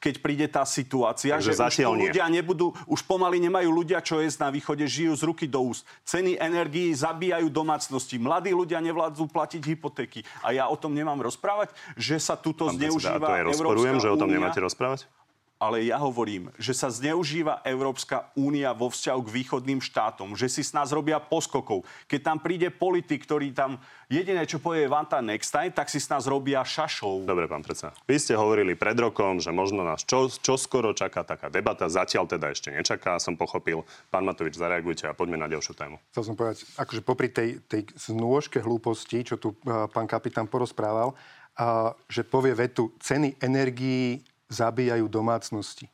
[0.06, 4.46] keď príde tá situácia, Takže že už ľudia nebudú, už pomaly nemajú ľudia čo jesť
[4.46, 5.82] na východe, žijú z ruky do úst.
[6.06, 8.14] Ceny energií zabíjajú domácnosti.
[8.22, 10.22] Mladí ľudia nevládzu platiť hypotéky.
[10.46, 13.96] A ja o tom nemám rozprávať, že sa tuto Pán predseda, zneužíva to je rozporujem,
[13.98, 15.10] že o tom nemáte rozprávať?
[15.56, 20.60] Ale ja hovorím, že sa zneužíva Európska únia vo vzťahu k východným štátom, že si
[20.60, 21.88] s nás robia poskokov.
[22.04, 23.80] Keď tam príde politik, ktorý tam
[24.12, 27.24] jediné, čo povie Vanta next time, tak si s nás robia šašov.
[27.24, 27.96] Dobre, pán predseda.
[28.04, 31.88] Vy ste hovorili pred rokom, že možno nás čo, čo skoro čaká taká debata.
[31.88, 33.80] Zatiaľ teda ešte nečaká, som pochopil.
[34.12, 35.96] Pán Matovič, zareagujte a poďme na ďalšiu tému.
[36.12, 41.16] Chcel som povedať, akože popri tej, tej znôžke hlúposti, čo tu uh, pán kapitán porozprával,
[41.16, 45.90] uh, že povie vetu, ceny energií zabíjajú domácnosti.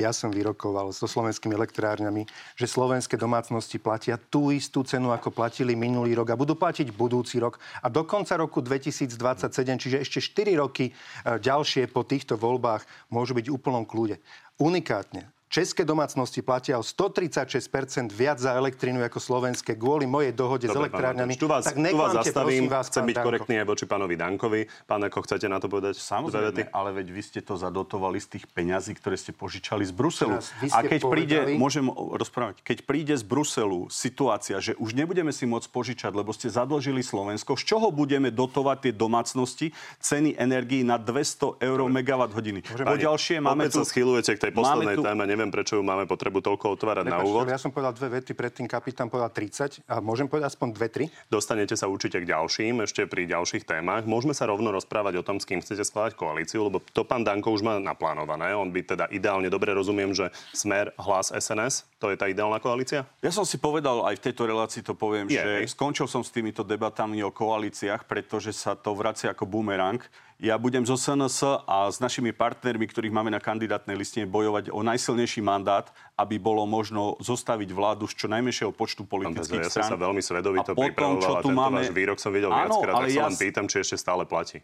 [0.00, 2.24] Ja som vyrokoval so slovenskými elektrárňami,
[2.56, 7.36] že slovenské domácnosti platia tú istú cenu, ako platili minulý rok a budú platiť budúci
[7.36, 7.60] rok.
[7.84, 10.92] A do konca roku 2027, čiže ešte 4 roky e,
[11.36, 14.16] ďalšie po týchto voľbách, môžu byť v úplnom kľude.
[14.56, 15.28] Unikátne.
[15.52, 20.88] České domácnosti platia o 136% viac za elektrínu ako slovenské kvôli mojej dohode s Dobre,
[20.88, 21.36] pán elektrárňami.
[21.36, 22.64] Tu vás, tak tu vás zastavím.
[22.64, 23.28] prosím vás, Chcem byť Danko.
[23.28, 24.60] korektný aj voči pánovi Dankovi.
[24.88, 26.00] Pán, ako chcete na to povedať?
[26.00, 30.40] Samozrejme, ale veď vy ste to zadotovali z tých peňazí, ktoré ste požičali z Bruselu.
[30.72, 35.36] A keď príde, povedali- môžem o- rozprávať, keď príde z Bruselu situácia, že už nebudeme
[35.36, 40.80] si môcť požičať, lebo ste zadlžili Slovensko, z čoho budeme dotovať tie domácnosti ceny energií
[40.80, 42.64] na 200 eur megawatt hodiny?
[42.64, 43.84] Po ďalšie máme tu...
[43.84, 45.41] sa schylujete k tej poslednej téme.
[45.42, 47.50] Neviem, prečo ju máme potrebu toľko otvárať na Prepačte, úvod.
[47.50, 51.04] ja som povedal dve vety, predtým kapitán povedal 30 a môžem povedať aspoň dve, tri.
[51.26, 54.06] Dostanete sa určite k ďalším, ešte pri ďalších témach.
[54.06, 57.50] Môžeme sa rovno rozprávať o tom, s kým chcete skladať koalíciu, lebo to pán Danko
[57.50, 58.54] už má naplánované.
[58.54, 63.02] On by teda ideálne, dobre rozumiem, že Smer, Hlas, SNS, to je tá ideálna koalícia?
[63.18, 65.74] Ja som si povedal, aj v tejto relácii to poviem, Je, že hej.
[65.74, 69.98] skončil som s týmito debatami o koalíciách, pretože sa to vracia ako bumerang.
[70.42, 74.82] Ja budem zo SNS a s našimi partnermi, ktorých máme na kandidátnej listine, bojovať o
[74.82, 79.80] najsilnejší mandát, aby bolo možno zostaviť vládu z čo najmenšieho počtu Pán politických ja som
[79.80, 79.90] strán.
[79.90, 82.92] sa veľmi svedovito A potom, pripravoval čo tu máme- váš výrok som videl Áno, viackrát,
[82.92, 84.60] ale tak sa ja len s- pýtam, či ešte stále platí.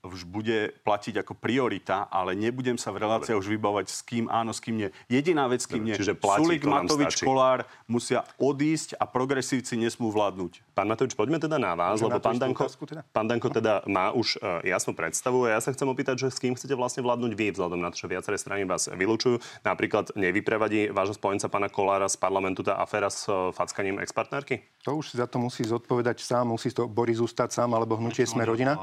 [0.00, 4.50] Už bude platiť ako priorita, ale nebudem sa v reláciách už vybavať s kým áno,
[4.50, 4.88] s kým nie.
[5.06, 5.94] Jediná vec, s kým nie.
[5.94, 7.20] Čiže platí, Sulik, Matovič.
[7.20, 10.62] Kolár musia odísť a progresívci nesmú vládnuť.
[10.72, 13.02] Pán Matovič, poďme teda na vás, Môžem lebo pán Danko, teda?
[13.06, 16.38] pán Danko teda má už uh, jasnú predstavu a ja sa chcem opýtať, že s
[16.38, 19.36] kým chcete vlastne vládnuť vy, vzhľadom na to, že viaceré strany vás vylúčujú.
[19.62, 24.62] Napríklad nevyprevadí vášho spojenca pána Kolára z parlamentu tá aféra s uh, fackaním expartnerky?
[24.84, 28.28] To už si za to musí zodpovedať sám, musí to Boris Ústať sám, alebo hnutie
[28.28, 28.76] Sme rodina.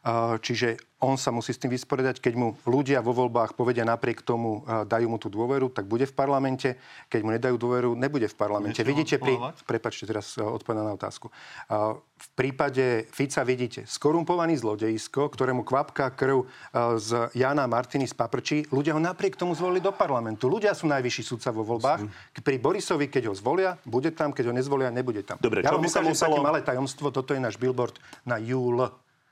[0.00, 2.20] A, Čiže on sa musí s tým vysporiadať.
[2.20, 6.04] Keď mu ľudia vo voľbách povedia napriek tomu, a dajú mu tú dôveru, tak bude
[6.04, 6.76] v parlamente.
[7.08, 8.84] Keď mu nedajú dôveru, nebude v parlamente.
[8.84, 9.36] Vidíte pri...
[9.64, 11.32] Prepačte, teraz a, odpovedám na otázku.
[12.20, 16.44] V prípade Fica vidíte skorumpovaný zlodejisko, ktorému kvapká krv
[17.00, 18.68] z Jana Martiny z Paprčí.
[18.68, 20.52] Ľudia ho napriek tomu zvolili do parlamentu.
[20.52, 22.04] Ľudia sú najvyšší sudca vo voľbách.
[22.44, 25.40] Pri Borisovi, keď ho zvolia, bude tam, keď ho nezvolia, nebude tam.
[25.40, 27.96] Dobre, ja vám ukážem muselo- také malé tajomstvo, toto je náš billboard
[28.28, 28.84] na júl.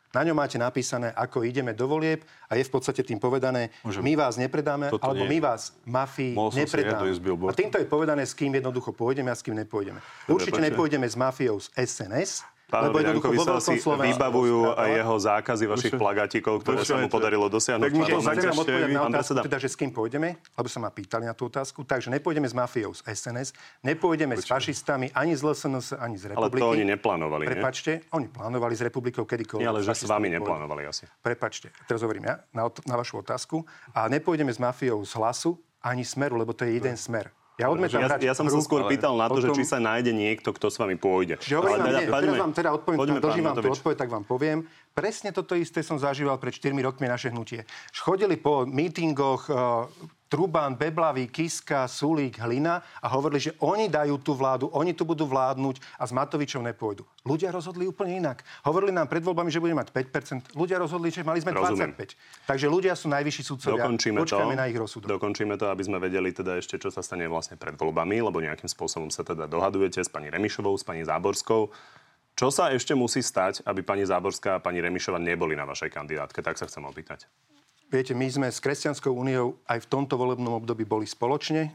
[0.09, 4.01] Na ňom máte napísané, ako ideme do volieb a je v podstate tým povedané, Môžem.
[4.01, 5.37] my vás nepredáme, Toto alebo nie.
[5.37, 7.13] my vás mafii ja nepredáme.
[7.45, 10.01] A týmto je povedané, s kým jednoducho pôjdeme a s kým nepôjdeme.
[10.33, 15.17] Určite nepôjdeme s mafiou z SNS, Pánovi lebo Dankovi sa asi Slovensku vybavujú aj jeho
[15.17, 17.89] zákazy vašich plagatíkov, ktoré sa mu podarilo dosiahnuť.
[17.89, 19.41] Tak mu to zakažte vy, na pán predseda.
[19.41, 21.81] teda, že s kým pôjdeme, lebo sa ma pýtali na tú otázku.
[21.89, 26.53] Takže nepôjdeme s mafiou z SNS, nepôjdeme s fašistami ani z LSNS, ani z Ale
[26.53, 26.61] republiky.
[26.61, 27.53] to oni neplánovali, nie?
[27.57, 29.65] Prepačte, oni plánovali s republikou kedykoľvek.
[29.65, 31.09] Nie, ale že s vami neplánovali asi.
[31.25, 33.65] Prepačte, teraz hovorím ja na, na vašu otázku.
[33.97, 37.33] A nepôjdeme s mafiou z hlasu ani smeru, lebo to je jeden smer.
[37.59, 40.15] Ja odmietam Ja, ja som sa skôr ale pýtal na to, že či sa nájde
[40.15, 41.43] niekto, kto s vami pôjde.
[41.43, 44.11] Čiže hovorím vám, teda nie, teraz vám teda odpoviem, poďme, dožím vám tú odpoveď, tak
[44.15, 44.59] vám poviem.
[44.95, 47.67] Presne toto isté som zažíval pred 4 rokmi naše hnutie.
[47.99, 49.91] Chodili po mítingoch uh,
[50.29, 55.25] Trubán, Beblavý, Kiska, Sulík, Hlina a hovorili, že oni dajú tú vládu, oni tu budú
[55.25, 57.09] vládnuť a s Matovičom nepôjdu.
[57.25, 58.45] Ľudia rozhodli úplne inak.
[58.61, 60.53] Hovorili nám pred voľbami, že budeme mať 5%.
[60.53, 61.97] Ľudia rozhodli, že mali sme Rozumiem.
[61.97, 62.45] 25%.
[62.45, 63.81] Takže ľudia sú najvyšší sudcovia.
[63.81, 65.09] Dokončíme to, Počkáme na ich rozsudok.
[65.17, 68.69] dokončíme to, aby sme vedeli teda ešte, čo sa stane vlastne pred voľbami, lebo nejakým
[68.69, 71.73] spôsobom sa teda dohadujete s pani Remišovou, s pani Záborskou.
[72.39, 76.39] Čo sa ešte musí stať, aby pani Záborská a pani Remišova neboli na vašej kandidátke?
[76.39, 77.27] Tak sa chcem opýtať.
[77.89, 81.73] Viete, my sme s Kresťanskou úniou aj v tomto volebnom období boli spoločne.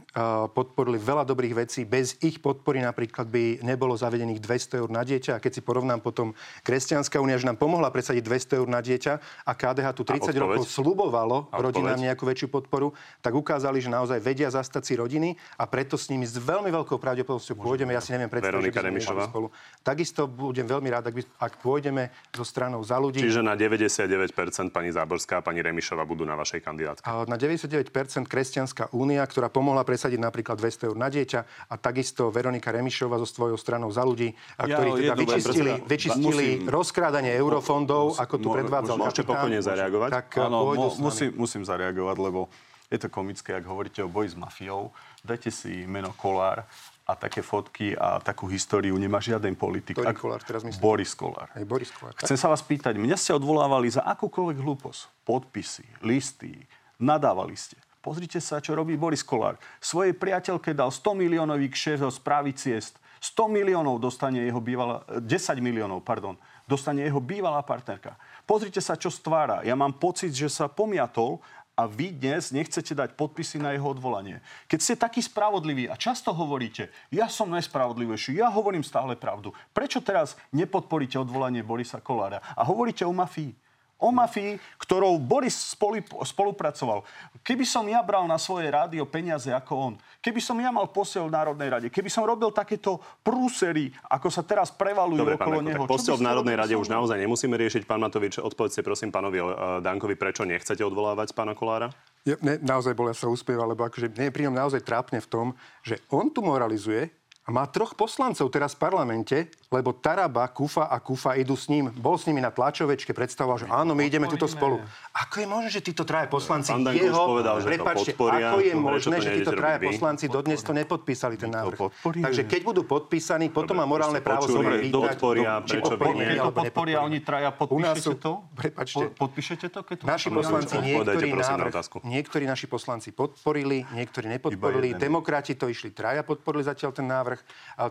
[0.54, 1.90] Podporili veľa dobrých vecí.
[1.90, 5.34] Bez ich podpory napríklad by nebolo zavedených 200 eur na dieťa.
[5.34, 9.14] A keď si porovnám potom Kresťanská únia, že nám pomohla presadiť 200 eur na dieťa
[9.42, 12.94] a KDH tu 30 rokov slubovalo rodinám nejakú väčšiu podporu,
[13.26, 17.02] tak ukázali, že naozaj vedia zastať si rodiny a preto s nimi s veľmi veľkou
[17.02, 17.90] pravdepodobnosťou pôjdeme.
[17.90, 19.48] Ja si neviem predstaviť, že by sme spolu.
[19.82, 23.18] Takisto budem veľmi rád, ak, by, ak pôjdeme zo stranou za ľudí.
[23.18, 27.04] Čiže na 99% pani Záborská pani Remišová budú na vašej kandidátke?
[27.04, 27.90] Na 99%
[28.28, 33.28] Kresťanská únia, ktorá pomohla presadiť napríklad 200 eur na dieťa a takisto Veronika Remišova so
[33.28, 38.96] svojou stranou za ľudí, ja, ktorí teda vyčistili, vyčistili musím, rozkrádanie eurofondov, ako tu predvádzal
[39.00, 40.10] Môžete pokojne zareagovať?
[40.14, 42.52] Tak Áno, musím, musím zareagovať, lebo
[42.94, 44.94] je to komické, ak hovoríte o boji s mafiou.
[45.26, 46.70] Dajte si meno Kolár
[47.04, 50.00] a také fotky a takú históriu nemá žiaden politik.
[50.00, 50.80] Ktorý Kolár teraz myslím?
[50.80, 51.52] Boris Kolár.
[51.52, 52.16] Aj Boris Kolár.
[52.16, 55.28] Chcem sa vás pýtať, mňa ste odvolávali za akúkoľvek hlúposť.
[55.28, 56.64] Podpisy, listy,
[56.96, 57.76] nadávali ste.
[58.00, 59.60] Pozrite sa, čo robí Boris Kolár.
[59.84, 63.00] Svojej priateľke dal 100 miliónový kšef zo správy ciest.
[63.24, 65.24] 100 miliónov dostane jeho bývalá, 10
[65.64, 66.36] miliónov, pardon,
[66.68, 68.20] dostane jeho bývalá partnerka.
[68.44, 69.64] Pozrite sa, čo stvára.
[69.64, 71.40] Ja mám pocit, že sa pomiatol
[71.74, 74.46] a vy dnes nechcete dať podpisy na jeho odvolanie.
[74.70, 79.98] Keď ste takí spravodliví a často hovoríte, ja som najspravodlivejší, ja hovorím stále pravdu, prečo
[79.98, 83.63] teraz nepodporíte odvolanie Borisa Kolára a hovoríte o mafii?
[84.04, 87.08] O mafii, ktorou Boris spolu, spolupracoval.
[87.40, 91.32] Keby som ja bral na svoje rádio peniaze ako on, keby som ja mal posiel
[91.32, 95.68] v Národnej rade, keby som robil takéto prúsery, ako sa teraz prevalujú Dobre, okolo pán
[95.72, 95.84] neho.
[95.88, 97.88] Posiel v Národnej rade už naozaj nemusíme riešiť.
[97.88, 101.88] Pán Matovič, odpovedzte prosím pánovi uh, Dankovi, prečo nechcete odvolávať pána Kolára?
[102.28, 105.20] Ja, ne, naozaj bol, ja sa uspieval, lebo akože mne je pri ňom naozaj trápne
[105.20, 105.48] v tom,
[105.84, 107.12] že on tu moralizuje,
[107.44, 111.90] a má troch poslancov teraz v parlamente, lebo Taraba, Kufa a Kufa idú s ním.
[111.90, 114.78] Bol s nimi na tlačovečke, predstavoval, že áno, my ideme tuto spolu.
[115.18, 117.26] Ako je možné, že títo traje poslanci Pán jeho...
[117.26, 121.80] povedal, že podporia, ako je možné, že títo traje poslanci dodnes to nepodpísali, ten návrh.
[122.22, 126.38] Takže keď budú podpísaní, potom má morálne právo sa pýtať, podporia, by nie.
[126.38, 128.46] to podporia oni traja, podpíšete to?
[128.54, 129.04] Prepačte.
[129.18, 134.94] Podpíšete to, keď to Naši poslanci niektorí návrh, niektorí naši poslanci podporili, niektorí nepodporili.
[135.00, 137.40] Demokrati to išli traja, podporili zatiaľ ten návrh.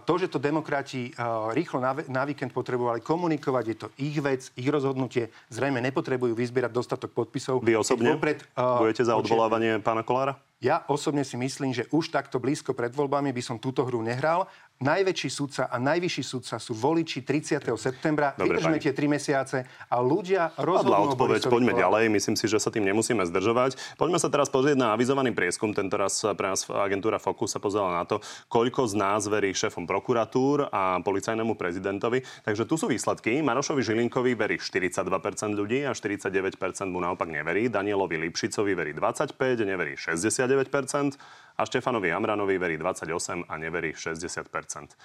[0.04, 1.16] To, že to demokrati
[1.56, 5.30] rýchlo na víkend potrebovali komunikovať, je to ich vec, ich rozhodnutie.
[5.48, 7.62] Zrejme nepotrebujú vyzbierať dostatok podpisov.
[7.62, 10.36] Vy osobne vopred, uh, budete za odvolávanie pána Kolára?
[10.62, 14.46] Ja osobne si myslím, že už takto blízko pred voľbami by som túto hru nehral.
[14.82, 17.62] Najväčší sudca a najvyšší sudca sú voliči 30.
[17.78, 18.34] septembra.
[18.34, 22.10] Dobre, Vydržme tie tri mesiace a ľudia rozhodnú odpoveď, poďme ďalej.
[22.10, 23.78] Myslím si, že sa tým nemusíme zdržovať.
[23.94, 25.70] Poďme sa teraz pozrieť na avizovaný prieskum.
[25.70, 28.18] Tento raz pre nás agentúra Focus sa pozrela na to,
[28.50, 32.26] koľko z nás verí šéfom prokuratúr a policajnému prezidentovi.
[32.42, 33.38] Takže tu sú výsledky.
[33.38, 35.06] Marošovi Žilinkovi verí 42%
[35.54, 36.58] ľudí a 49%
[36.90, 37.70] mu naopak neverí.
[37.70, 44.96] Danielovi Lipšicovi verí 25, neverí 69% a Štefanovi Amranovi verí 28 a neverí 60%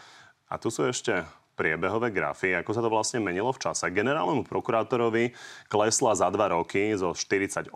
[0.47, 3.89] A tu sú ešte priebehové grafy, ako sa to vlastne menilo v čase.
[3.89, 5.33] Generálnemu prokurátorovi
[5.65, 7.73] klesla za dva roky zo 48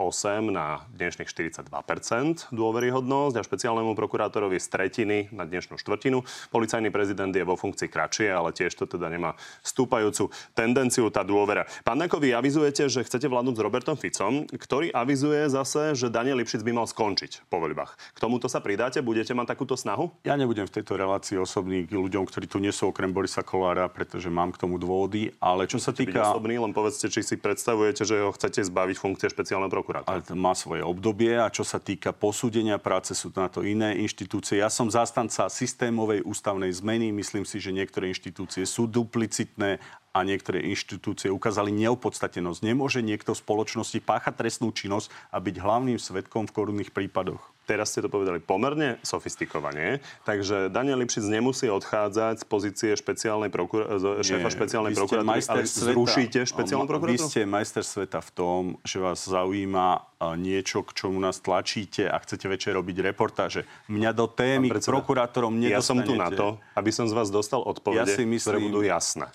[0.54, 6.22] na dnešných 42% dôveryhodnosť a špeciálnemu prokurátorovi z tretiny na dnešnú štvrtinu.
[6.54, 9.34] Policajný prezident je vo funkcii kratšie, ale tiež to teda nemá
[9.66, 11.66] stúpajúcu tendenciu tá dôvera.
[11.82, 16.38] Pán Danko, vy avizujete, že chcete vládnuť s Robertom Ficom, ktorý avizuje zase, že Daniel
[16.38, 17.98] Lipšic by mal skončiť po voľbách.
[18.14, 19.02] K tomuto sa pridáte?
[19.02, 20.14] Budete mať takúto snahu?
[20.22, 23.71] Ja nebudem v tejto relácii osobný k ľuďom, ktorí tu nie sú okrem Borisa Kola
[23.72, 25.32] januára, pretože mám k tomu dôvody.
[25.40, 26.36] Ale čo sa týka...
[26.36, 30.12] osobný, len povedzte, či si predstavujete, že ho chcete zbaviť funkcie špeciálneho prokurátora.
[30.12, 34.60] Ale má svoje obdobie a čo sa týka posúdenia práce, sú na to iné inštitúcie.
[34.60, 37.16] Ja som zástanca systémovej ústavnej zmeny.
[37.16, 39.80] Myslím si, že niektoré inštitúcie sú duplicitné
[40.12, 42.60] a niektoré inštitúcie ukázali neopodstatenosť.
[42.68, 47.40] Nemôže niekto v spoločnosti páchať trestnú činnosť a byť hlavným svetkom v korunných prípadoch.
[47.62, 53.88] Teraz ste to povedali pomerne sofistikovane, takže Daniel Lipšic nemusí odchádzať z pozície špeciálnej prokur-
[54.20, 57.22] šéfa špeciálnej prokuratúry, ale sveta, zrušíte špeciálnu prokuratúru?
[57.22, 60.04] Vy ste majster sveta v tom, že vás zaujíma
[60.36, 63.64] niečo, k čomu nás tlačíte a chcete večer robiť reportáže.
[63.88, 65.80] Mňa do témy k prokurátorom nedostanete.
[65.80, 68.60] Ja som tu na to, aby som z vás dostal odpovede, ja si myslím, ktoré
[68.60, 69.32] budú jasné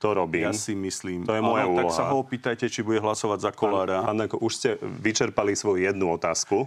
[0.00, 0.48] to robím.
[0.48, 1.28] Ja si myslím.
[1.28, 1.92] To je moja Áno, úloha.
[1.92, 4.00] Tak sa ho opýtajte, či bude hlasovať za Kolára.
[4.00, 6.64] Pán, pán už ste vyčerpali svoju jednu otázku.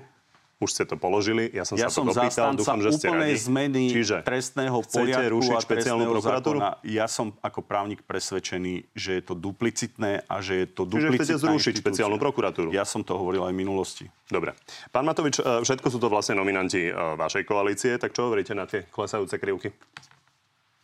[0.61, 3.35] Už ste to položili, ja som ja sa som to dopýtal, dúfam, že ste úplnej
[3.35, 3.43] radi.
[3.51, 6.59] zmeny Čiže trestného poriadku rušiť a špeciálnu prokuratúru?
[6.63, 6.87] Zákona.
[6.87, 11.35] Ja som ako právnik presvedčený, že je to duplicitné a že je to Čiže duplicitná
[11.35, 12.69] chcete zrušiť špeciálnu prokuratúru?
[12.71, 14.05] Ja som to hovoril aj v minulosti.
[14.31, 14.55] Dobre.
[14.95, 18.63] Pán Matovič, e, všetko sú to vlastne nominanti e, vašej koalície, tak čo hovoríte na
[18.63, 19.75] tie klesajúce krivky?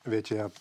[0.03, 0.51] Viete, ja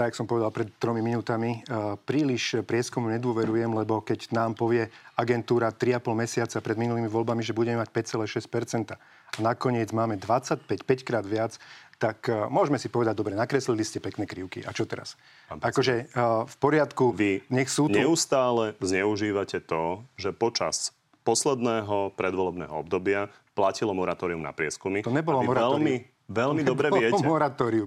[0.00, 5.68] tak, som povedal pred tromi minútami, uh, príliš prieskumu nedôverujem, lebo keď nám povie agentúra
[5.68, 8.48] 3,5 mesiaca pred minulými voľbami, že budeme mať 5,6
[8.88, 8.96] a
[9.44, 11.60] nakoniec máme 25, 5 krát viac,
[12.00, 14.64] tak uh, môžeme si povedať, dobre, nakreslili ste pekné krivky.
[14.64, 15.20] A čo teraz?
[15.52, 18.00] Akože uh, v poriadku, Vy nech sú tu...
[18.00, 20.96] neustále zneužívate to, že počas
[21.28, 25.04] posledného predvolebného obdobia platilo moratórium na prieskumy.
[25.04, 25.84] To nebolo moratórium.
[25.84, 25.94] Veľmi,
[26.30, 27.18] veľmi dobre viete,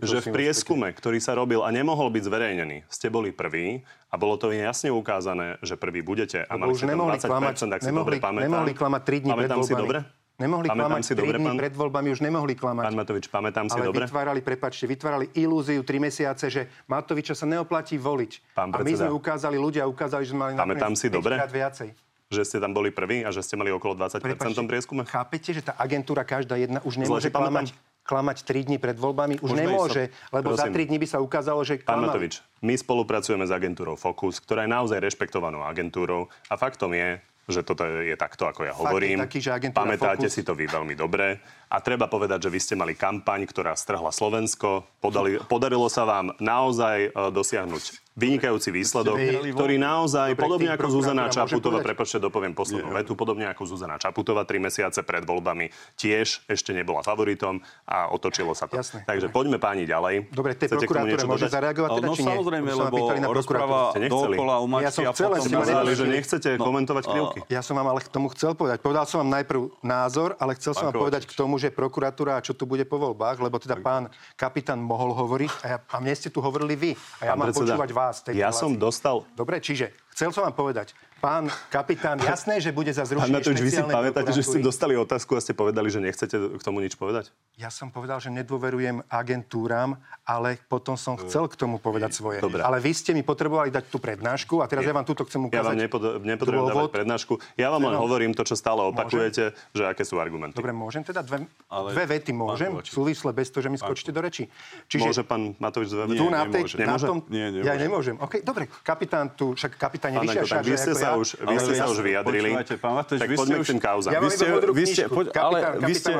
[0.03, 4.36] že v prieskume, ktorý sa robil a nemohol byť zverejnený, ste boli prví a bolo
[4.36, 7.82] to jasne ukázané, že prvý budete a mali už ste tam nemohli 20%, klamať, ak
[7.82, 8.45] si nemohli, dobre pamätám.
[8.45, 9.82] nemohli klamať 3 dní pred Pamätám si voľbami.
[9.82, 9.99] dobre?
[10.34, 12.84] Nemohli Pamätám klamať si 3 dobre, pán- pred voľbami, už nemohli klamať.
[12.84, 14.03] Pán Matovič, pamätám si ale dobre?
[14.03, 18.32] vytvárali, prepačte, vytvárali ilúziu 3 mesiace, že Matoviča sa neoplatí voliť.
[18.51, 21.38] Pán a my sme ukázali, ľudia ukázali, že sme mali Pamätám si dobre?
[21.38, 21.89] 5 krát viacej.
[22.34, 25.06] Že ste tam boli prví a že ste mali okolo 20% v tom prieskume?
[25.06, 27.69] chápete, že tá agentúra každá jedna už nemôže si pamätám.
[28.03, 29.39] Klamať, klamať 3 dní pred voľbami?
[29.39, 30.75] Už Môžeme nemôže, ísť- lebo za prosím.
[30.75, 32.07] 3 dní by sa ukázalo, že Pán klamali.
[32.07, 37.59] Matovič, my spolupracujeme s agentúrou Focus, ktorá je naozaj rešpektovanou agentúrou a faktom je, že
[37.59, 39.17] toto je takto, ako ja je hovorím.
[39.19, 41.39] taký, že Pamätáte Focus- si to vy veľmi dobre.
[41.67, 44.87] A treba povedať, že vy ste mali kampaň, ktorá strhla Slovensko.
[44.99, 49.17] Podali, podarilo sa vám naozaj e, dosiahnuť vynikajúci výsledok,
[49.58, 54.45] ktorý naozaj, Dobre, podobne ako Zuzana Čaputová, prepočte, dopoviem poslednú vetu, podobne ako Zuzana Čaputová,
[54.45, 58.78] tri mesiace pred voľbami tiež ešte nebola favoritom a otočilo sa to.
[58.78, 59.02] Jasné.
[59.10, 60.30] Takže poďme páni ďalej.
[60.30, 61.56] Dobre, tej prokuratúre môže dodať?
[61.58, 62.30] zareagovať teda, No či nie?
[62.30, 62.97] samozrejme, lebo
[63.34, 65.41] rozpráva dookola o Ja mačky som a potom...
[65.41, 67.39] ste Ukázali, že nechcete komentovať krivky.
[67.49, 68.86] Ja som vám ale k tomu chcel povedať.
[68.86, 72.41] Povedal som vám najprv názor, ale chcel som vám povedať k tomu, že prokuratúra a
[72.45, 76.13] čo tu bude po voľbách, lebo teda pán kapitán mohol hovoriť a, ja, a mne
[76.13, 76.91] ste tu hovorili vy.
[77.23, 78.02] A ja mám počúvať vás.
[78.11, 78.63] V tejto ja relácii.
[78.65, 80.91] som dostal Dobre, čiže chcel som vám povedať,
[81.23, 84.91] pán kapitán, jasné, že bude za Pán zrušenie Matovič, vy si pamätáte, že ste dostali
[84.93, 87.31] otázku a ste povedali, že nechcete k tomu nič povedať?
[87.55, 92.43] Ja som povedal, že nedôverujem agentúram, ale potom som chcel k tomu povedať svoje.
[92.43, 92.59] Dobre.
[92.59, 95.63] Ale vy ste mi potrebovali dať tú prednášku a teraz ja vám túto chcem Ja
[95.63, 95.71] ukázať.
[95.71, 97.33] vám nepod- nepotrebujem dávať prednášku.
[97.55, 100.59] Ja vám len hovorím to, čo stále opakujete, že aké sú argumenty.
[100.59, 102.91] Dobre, môžem teda dve, Ale- dve vety môžem, Pán Kovačič.
[102.91, 104.51] súvisle bez toho, že mi skočíte do reči.
[104.91, 106.19] Čiže Môže pán Matovič dve vety?
[106.19, 106.83] tu na, tej, nemôže.
[106.83, 107.17] na tom...
[107.31, 107.47] Nie.
[107.63, 108.19] Ja nemôžem.
[108.43, 112.49] Dobre, kapitán tu, však kapitán je Pán vyššia Sa už, vy ste sa už vyjadrili.
[112.58, 114.12] Počúvajte, pán Matovič, tak vy poďme k tým kauzám.
[114.12, 116.12] Ja vy ste, vy ste, poď, ale vy ste,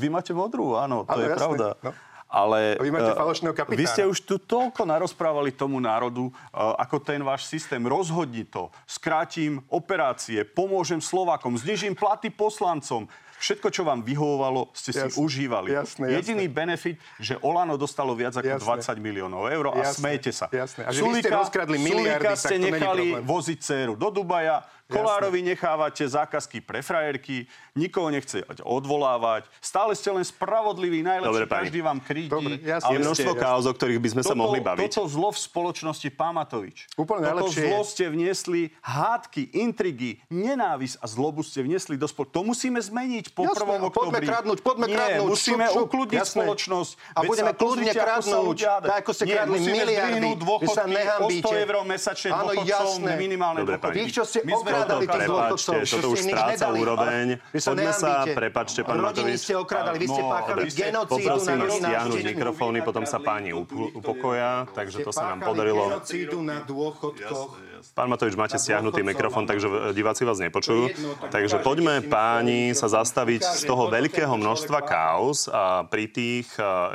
[0.00, 1.66] vy máte modrú, áno, to je pravda.
[1.84, 1.92] no.
[2.28, 3.80] Ale vy máte falošného kapitána.
[3.80, 8.68] vy ste už tu toľko narozprávali tomu národu, eh, ako ten váš systém rozhodni to.
[8.84, 13.08] Skrátim operácie, pomôžem Slovákom, znižím platy poslancom.
[13.38, 15.70] Všetko, čo vám vyhovovalo, ste si užívali.
[15.70, 16.10] jasné.
[16.10, 18.98] Jediný benefit, že Olano dostalo viac ako Jasné.
[18.98, 20.46] 20 miliónov eur a Jasné, smejete sa.
[20.50, 20.82] jasné.
[20.82, 26.00] A že vy ste rozkradli miliardy, Sulíka ste nechali voziť dceru do Dubaja, Kolárovi nechávate
[26.00, 27.44] zákazky pre frajerky,
[27.76, 31.60] nikoho nechce odvolávať, stále ste len spravodliví, najlepší, Dobre, pani.
[31.62, 32.32] každý vám krídi.
[32.32, 32.96] Dobre, jasne.
[32.96, 34.80] Je množstvo kauz, o ktorých by sme sa toto, mohli baviť.
[34.80, 36.88] Toto zlo v spoločnosti, pán Matovič.
[36.94, 42.08] Úplne toto najlepšie zlo je- ste vniesli, hádky, intrigy, nenávisť a zlobu ste vniesli do
[42.08, 42.32] spolu.
[42.32, 43.84] To musíme zmeniť po Jasné, 1.
[43.84, 44.24] a poďme oktobri.
[44.26, 46.32] kradnúť, poďme Nie, kradnúť, musíme šup, šup, ukludniť jasné.
[46.32, 46.90] spoločnosť.
[47.12, 50.90] A budeme sa kľudne sa kradnúť, tak ako ste kradli musíme miliardy, vy sa dôchodky
[50.90, 51.44] nehambíte.
[51.44, 53.92] o 100 eur mesačne dôchodcom, minimálne dôchodky.
[53.92, 54.38] Vy, čo ste
[54.80, 57.26] okrádali toto tých prepačte, dôchodcov, toto už stráca úroveň.
[57.48, 59.40] Vy sa Poďme sa, prepačte, pán Rodiny Matovič.
[59.40, 61.78] ste okradali, vy ste No, páchali genocídu na Poprosím vás rodinách.
[61.78, 65.82] stiahnuť mikrofóny, potom sa páni upo- upokoja, takže to sa nám podarilo.
[65.84, 67.67] genocídu na dôchodkoch.
[67.98, 70.94] Pán Matovič, máte stiahnutý mikrofón, takže diváci vás nepočujú.
[71.34, 76.46] Takže poďme páni sa zastaviť z toho veľkého množstva kauz a pri tých,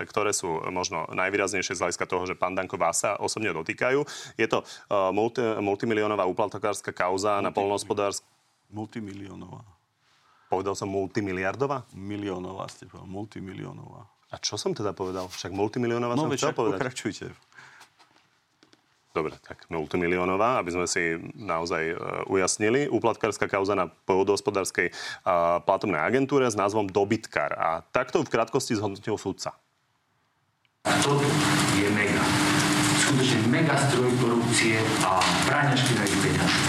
[0.07, 3.99] ktoré sú možno najvýraznejšie z hľadiska toho, že pán Danko vás sa osobne dotýkajú.
[4.39, 4.63] Je to
[5.11, 8.23] multi, multimiliónová úplatokárska kauza na polnohospodársk...
[8.71, 9.59] Multimiliónová.
[10.47, 11.83] Povedal som multimiliardová?
[11.91, 14.07] Miliónová ste povedal, multimiliónová.
[14.31, 15.27] A čo som teda povedal?
[15.27, 16.79] Však multimiliónová No som chcel povedať.
[16.79, 17.25] pokračujte.
[19.13, 21.95] Dobre, tak multimiliónová, aby sme si naozaj e,
[22.33, 22.89] ujasnili.
[22.89, 24.93] Úplatkárska kauza na pôdohospodárskej e,
[25.69, 27.53] platobnej agentúre s názvom Dobytkar.
[27.53, 29.53] A takto v krátkosti zhodnotil sudca.
[30.81, 31.21] Toto
[31.77, 32.25] je mega.
[33.05, 36.61] Skutočne mega stroj korupcie a prania špinavých peňazí.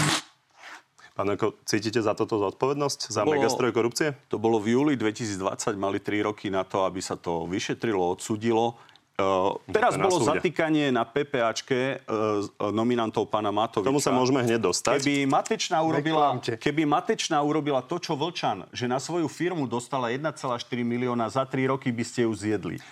[1.17, 3.09] Pán Eko, cítite za toto zodpovednosť?
[3.09, 4.13] Za bolo- megastroj korupcie?
[4.29, 8.77] To bolo v júli 2020, mali 3 roky na to, aby sa to vyšetrilo, odsudilo.
[9.15, 10.27] Uh, teraz bolo súde.
[10.27, 12.43] zatýkanie na PPAčke uh,
[12.75, 13.87] nominantov pána Matoviča.
[13.87, 14.99] Tomu sa môžeme hneď dostať.
[14.99, 20.35] Keby Matečná urobila, keby Matečná urobila to, čo Vlčan, že na svoju firmu dostala 1,4
[20.83, 22.83] milióna, za 3 roky by ste ju zjedli.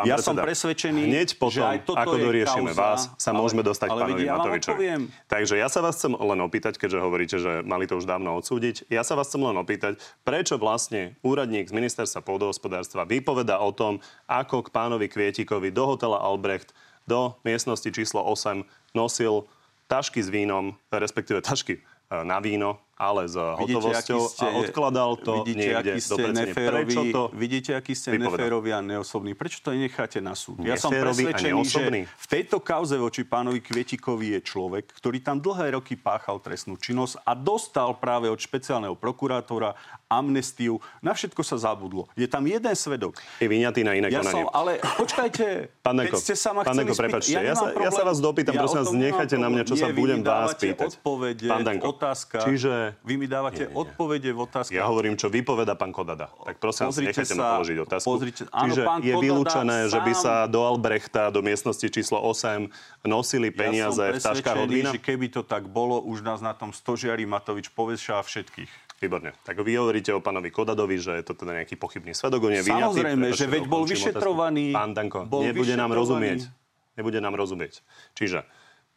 [0.00, 3.30] Pán ja predseda, som presvedčený, Hneď potom, že aj toto ako doriešime kauza, vás, sa
[3.30, 4.84] ale- môžeme dostať ale pánovi ja Matovičovi.
[5.28, 8.88] Takže ja sa vás chcem len opýtať, keďže hovoríte, že mali to už dávno odsúdiť.
[8.88, 14.00] Ja sa vás chcem len opýtať, prečo vlastne úradník z ministerstva pôdohospodárstva vypoveda o tom,
[14.24, 16.72] ako k pánovi Kvietikovi do hotela Albrecht
[17.04, 18.64] do miestnosti číslo 8
[18.96, 19.44] nosil
[19.90, 21.80] tašky s vínom, respektíve tašky e,
[22.22, 26.52] na víno, ale s hotovosťou ste, a odkladal to vidíte, niekde aký do ste predsedne.
[26.52, 29.32] Prečo to vidíte, aký ste neférovi a neosobní.
[29.32, 30.60] Prečo to necháte na súd?
[30.60, 32.00] Ja som presvedčený, že neosobný?
[32.04, 37.24] v tejto kauze voči pánovi Kvietikovi je človek, ktorý tam dlhé roky páchal trestnú činnosť
[37.24, 39.72] a dostal práve od špeciálneho prokurátora
[40.10, 40.82] amnestiu.
[40.98, 42.10] Na všetko sa zabudlo.
[42.12, 43.14] Je tam jeden svedok.
[43.38, 44.42] Je vyňatý na iné Ja konanie.
[44.42, 47.66] som, ale počkajte, Pán keď Danko, ste sa ma pán spýtať, prepáčte, ja, nemám sa,
[47.78, 50.20] ja sa vás dopýtam, Ja prosím vás, nechajte na mňa, čo sa Nie, vy budem
[50.20, 50.88] vás pýtať.
[50.92, 52.42] odpovede Pán Danko, otázkach.
[52.42, 52.98] čiže...
[53.00, 54.74] Vy mi dávate odpovede v otázkach.
[54.74, 56.26] Ja hovorím, čo vypoveda pán Kodada.
[56.34, 58.06] Tak prosím vás, nechajte sa- ma položiť otázku.
[58.10, 62.18] pozrite- áno, Čiže pán je vylúčené, že by sám- sa do Albrechta, do miestnosti číslo
[62.20, 62.66] 8
[63.04, 64.90] nosili peniaze ja v taškách od vína?
[64.92, 68.89] keby to tak bolo, už nás na tom stožiari Matovič povešá všetkých.
[69.00, 69.32] Výborne.
[69.48, 72.60] Tak vy hovoríte o pánovi Kodadovi, že je to teda nejaký pochybný svedok, on je
[72.60, 72.84] vyňatý.
[72.84, 74.64] Samozrejme, Prepáčte, že veď bol vyšetrovaný.
[74.70, 74.76] otázku.
[74.76, 76.40] Pán Danko, nebude nám rozumieť.
[77.00, 77.80] Nebude nám rozumieť.
[78.12, 78.44] Čiže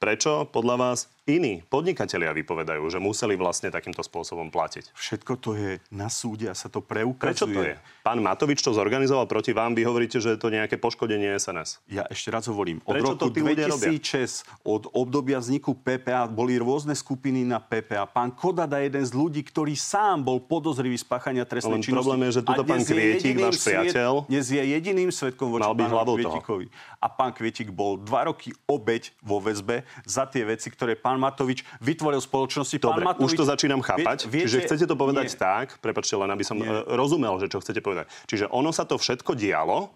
[0.04, 4.92] prečo podľa vás iní podnikatelia vypovedajú, že museli vlastne takýmto spôsobom platiť?
[4.92, 7.32] Všetko to je na súde a sa to preukazuje.
[7.32, 7.76] Prečo to je?
[8.04, 11.80] Pán Matovič to zorganizoval proti vám, vy hovoríte, že je to nejaké poškodenie SNS.
[11.88, 13.90] Ja ešte raz hovorím, od Prečo roku to tí ľudia robia?
[13.96, 18.04] 2006, od obdobia vzniku PPA, boli rôzne skupiny na PPA.
[18.04, 22.04] Pán Kodada je jeden z ľudí, ktorý sám bol podozrivý z páchania trestnej Len činnosti.
[22.04, 26.16] problém je, že tuto pán Kvietik, váš priateľ, Dnes je jediným svetkom voči pánovi hlavou
[26.20, 26.36] toho.
[26.36, 26.66] Kvietikovi.
[27.00, 31.62] A pán Kvietik bol dva roky obeď vo väzbe za tie veci, ktoré pán Matovič
[31.80, 32.78] vytvoril spoločnosti.
[32.78, 34.26] Dobre, pán Matovič, už to začínam chápať.
[34.26, 35.38] Vie- viete- Čiže chcete to povedať Nie.
[35.38, 38.08] tak, prepačte, len aby som e, rozumel, že čo chcete povedať.
[38.26, 39.90] Čiže ono sa to všetko dialo,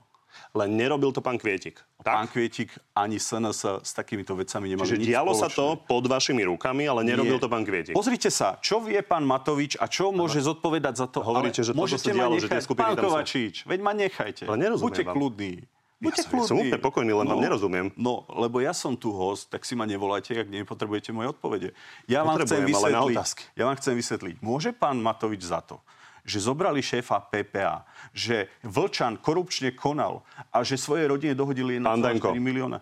[0.53, 1.82] len nerobil to pán Kvietik.
[1.99, 5.57] Pán Kvietik ani SNS s takýmito vecami nemali Čiže nič dialo sa spoločné.
[5.57, 7.41] to pod vašimi rukami, ale nerobil Nie.
[7.41, 7.91] to pán Kvietik.
[7.91, 11.20] Pozrite sa, čo vie pán Matovič a čo môže zodpovedať za to.
[11.20, 13.03] Hovoríte, ale že môžete sa dialo, že tie skupiny Pán tam.
[13.07, 14.43] Kovačič, veď ma nechajte.
[14.45, 15.15] Ale nerozumiem Buďte vám.
[15.15, 15.53] kľudní.
[15.97, 17.89] Buďte Ja som- som úplne pokojný, len vám nerozumiem.
[17.97, 21.73] No, lebo ja som tu host, tak si ma nevolajte, ak nepotrebujete moje odpovede.
[22.05, 23.17] Ja vám, chcem vysvetliť,
[23.57, 24.35] ja vám chcem vysvetliť.
[24.45, 25.81] Môže pán Matovič za to,
[26.21, 27.81] že zobrali šéfa PPA,
[28.13, 30.21] že Vlčan korupčne konal
[30.53, 32.77] a že svojej rodine dohodili 1,4 milióna?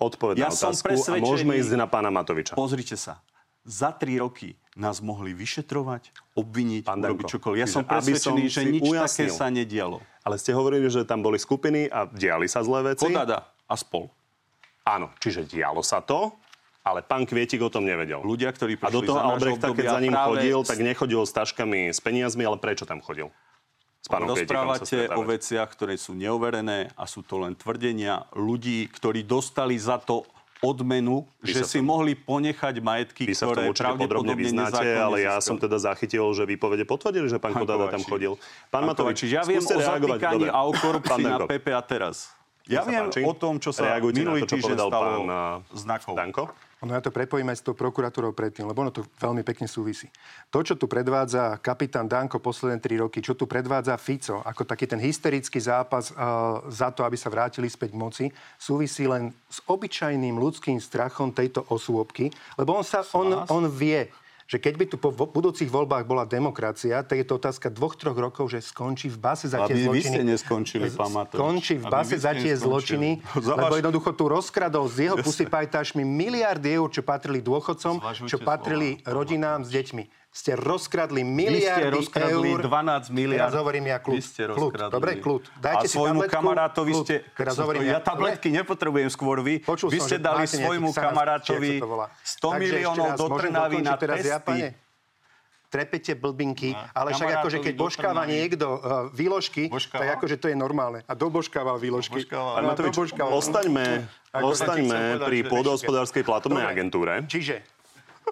[0.00, 2.56] Odpoveď Ja na som otázku a môžeme ísť na pána Matoviča.
[2.56, 3.20] Pozrite sa.
[3.64, 7.58] Za tri roky nás mohli vyšetrovať, obviniť, Pán urobiť čokoľvek.
[7.64, 9.32] Ja som presvedčený, že nič také ujasnil.
[9.32, 10.04] sa nedialo.
[10.20, 13.08] Ale ste hovorili, že tam boli skupiny a diali sa zlé veci.
[13.08, 14.12] Kodada a spol.
[14.84, 16.36] Áno, čiže dialo sa to,
[16.84, 18.20] ale pán Kvietik o tom nevedel.
[18.20, 21.32] Ľudia, ktorí A do prišli toho za Albrechta, keď za ním chodil, tak nechodil s
[21.32, 23.32] taškami s peniazmi, ale prečo tam chodil?
[24.04, 29.24] S pánom Rozprávate o veciach, ktoré sú neuverené a sú to len tvrdenia ľudí, ktorí
[29.24, 30.28] dostali za to
[30.62, 35.26] odmenu, Vy že si v tom- mohli ponechať majetky, Vy sa ktoré pravdepodobne vyznáte, ale
[35.26, 38.38] ja som teda zachytil, že výpovede potvrdili, že pán Pán Kodada tam chodil.
[38.70, 42.30] Pán Matovič, Kovačič, ja viem o zatýkaní a o Pán korupcii na PPA teraz.
[42.64, 43.20] Ja viem páči.
[43.28, 45.20] o tom, čo sa Reagujte minulý to, čo týždeň stalo pán
[45.76, 46.14] znakov.
[46.16, 46.44] Danko?
[46.84, 50.08] Ono ja to prepojím aj s tou prokuratúrou predtým, lebo ono to veľmi pekne súvisí.
[50.52, 54.88] To, čo tu predvádza kapitán Danko posledné tri roky, čo tu predvádza Fico, ako taký
[54.88, 58.24] ten hysterický zápas uh, za to, aby sa vrátili späť k moci,
[58.60, 62.28] súvisí len s obyčajným ľudským strachom tejto osôbky,
[62.60, 64.08] lebo on, sa, on, on vie,
[64.44, 68.16] že keď by tu po budúcich voľbách bola demokracia, tak je to otázka dvoch, troch
[68.16, 70.12] rokov, že skončí v base za tie Aby vy zločiny.
[70.12, 71.40] ste neskončili, pán Matovič.
[71.40, 76.76] Skončí v base za tie zločiny, Za lebo jednoducho tu rozkradol s jeho pusipajtášmi miliardy
[76.76, 80.04] eur, čo patrili dôchodcom, Zvažujte čo patrili slova, rodinám s deťmi.
[80.34, 82.66] Ste rozkradli Vy ste miliardy rozkradli eur.
[82.66, 83.46] 12 miliard.
[83.46, 84.18] Teraz hovorím ja kľud.
[84.18, 84.72] Vy ste kľud.
[84.90, 85.42] Dobre, kľud.
[85.62, 87.04] Dajte a si svojmu tabletku, kamarátovi kľud.
[87.06, 87.14] ste...
[87.38, 87.98] Teraz hovorím ja ja.
[88.02, 89.62] tabletky nepotrebujem skôr vy.
[89.62, 92.06] Počul vy som, ste že dali svojmu kamarátovi či ako to volá.
[92.10, 94.46] 100 Takže miliónov do Trnavy na teraz ja, testy.
[94.50, 94.68] pane?
[95.70, 98.34] Trepete blbinky, ale však akože keď božkáva Trnavy.
[98.34, 98.78] niekto uh,
[99.10, 100.02] výložky, Božkáva?
[100.06, 101.02] tak akože to je normálne.
[101.06, 102.22] A dobožkával výložky.
[102.22, 102.52] Dobožkával.
[102.58, 103.30] Pán A Matovič, dobožkával.
[103.34, 103.86] ostaňme,
[104.34, 106.74] ostaňme pri pôdohospodárskej platobnej Dobre.
[106.78, 107.12] agentúre.
[107.26, 107.73] Čiže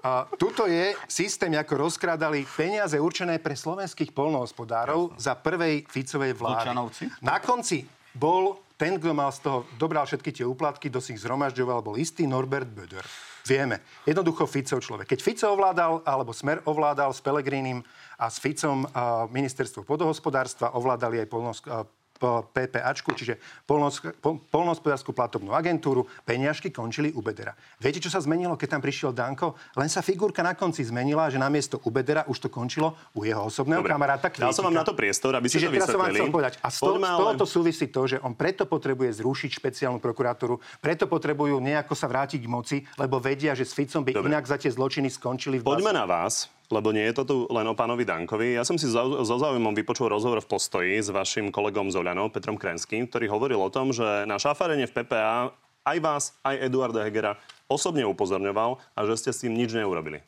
[0.01, 6.72] a tuto je systém, ako rozkrádali peniaze určené pre slovenských polnohospodárov za prvej Ficovej vlády.
[6.72, 7.05] Vlčanovci?
[7.20, 7.84] Na konci
[8.16, 12.01] bol ten, kto mal z toho, dobral všetky tie úplatky, kto si ich zhromažďoval, bol
[12.01, 13.07] istý Norbert Böder.
[13.47, 13.82] Vieme.
[14.07, 15.07] Jednoducho Ficov človek.
[15.12, 17.82] Keď Fico ovládal, alebo Smer ovládal s Pelegrínim
[18.18, 18.86] a s Ficom
[19.30, 27.20] ministerstvo podohospodárstva, ovládali aj polnohospodárstvo PPAčku, čiže polnohos- pol- polnohospodárskú platobnú agentúru, peňažky končili u
[27.20, 27.53] Bedera.
[27.83, 29.59] Viete, čo sa zmenilo, keď tam prišiel Danko?
[29.75, 33.51] Len sa figurka na konci zmenila, že namiesto u Bedera už to končilo u jeho
[33.51, 33.93] osobného Dobre.
[33.93, 36.20] kamaráta Dal som vám na to priestor, aby ste to teraz som vám vysvetlili.
[36.23, 36.53] chcel povedať.
[36.62, 41.11] A z, to, z tohoto súvisí to, že on preto potrebuje zrušiť špeciálnu prokuratúru, preto
[41.11, 44.29] potrebujú nejako sa vrátiť k moci, lebo vedia, že s Ficom by Dobre.
[44.31, 47.68] inak za tie zločiny skončili v Poďme na vás, lebo nie je to tu len
[47.68, 48.57] o pánovi Dankovi.
[48.57, 53.05] Ja som si so, zaujímom vypočul rozhovor v postoji s vašim kolegom Zolianom, Petrom Krenským,
[53.05, 55.53] ktorý hovoril o tom, že na šafarenie v PPA
[55.85, 57.37] aj vás, aj Eduarda Hegera
[57.68, 60.25] osobne upozorňoval a že ste s tým nič neurobili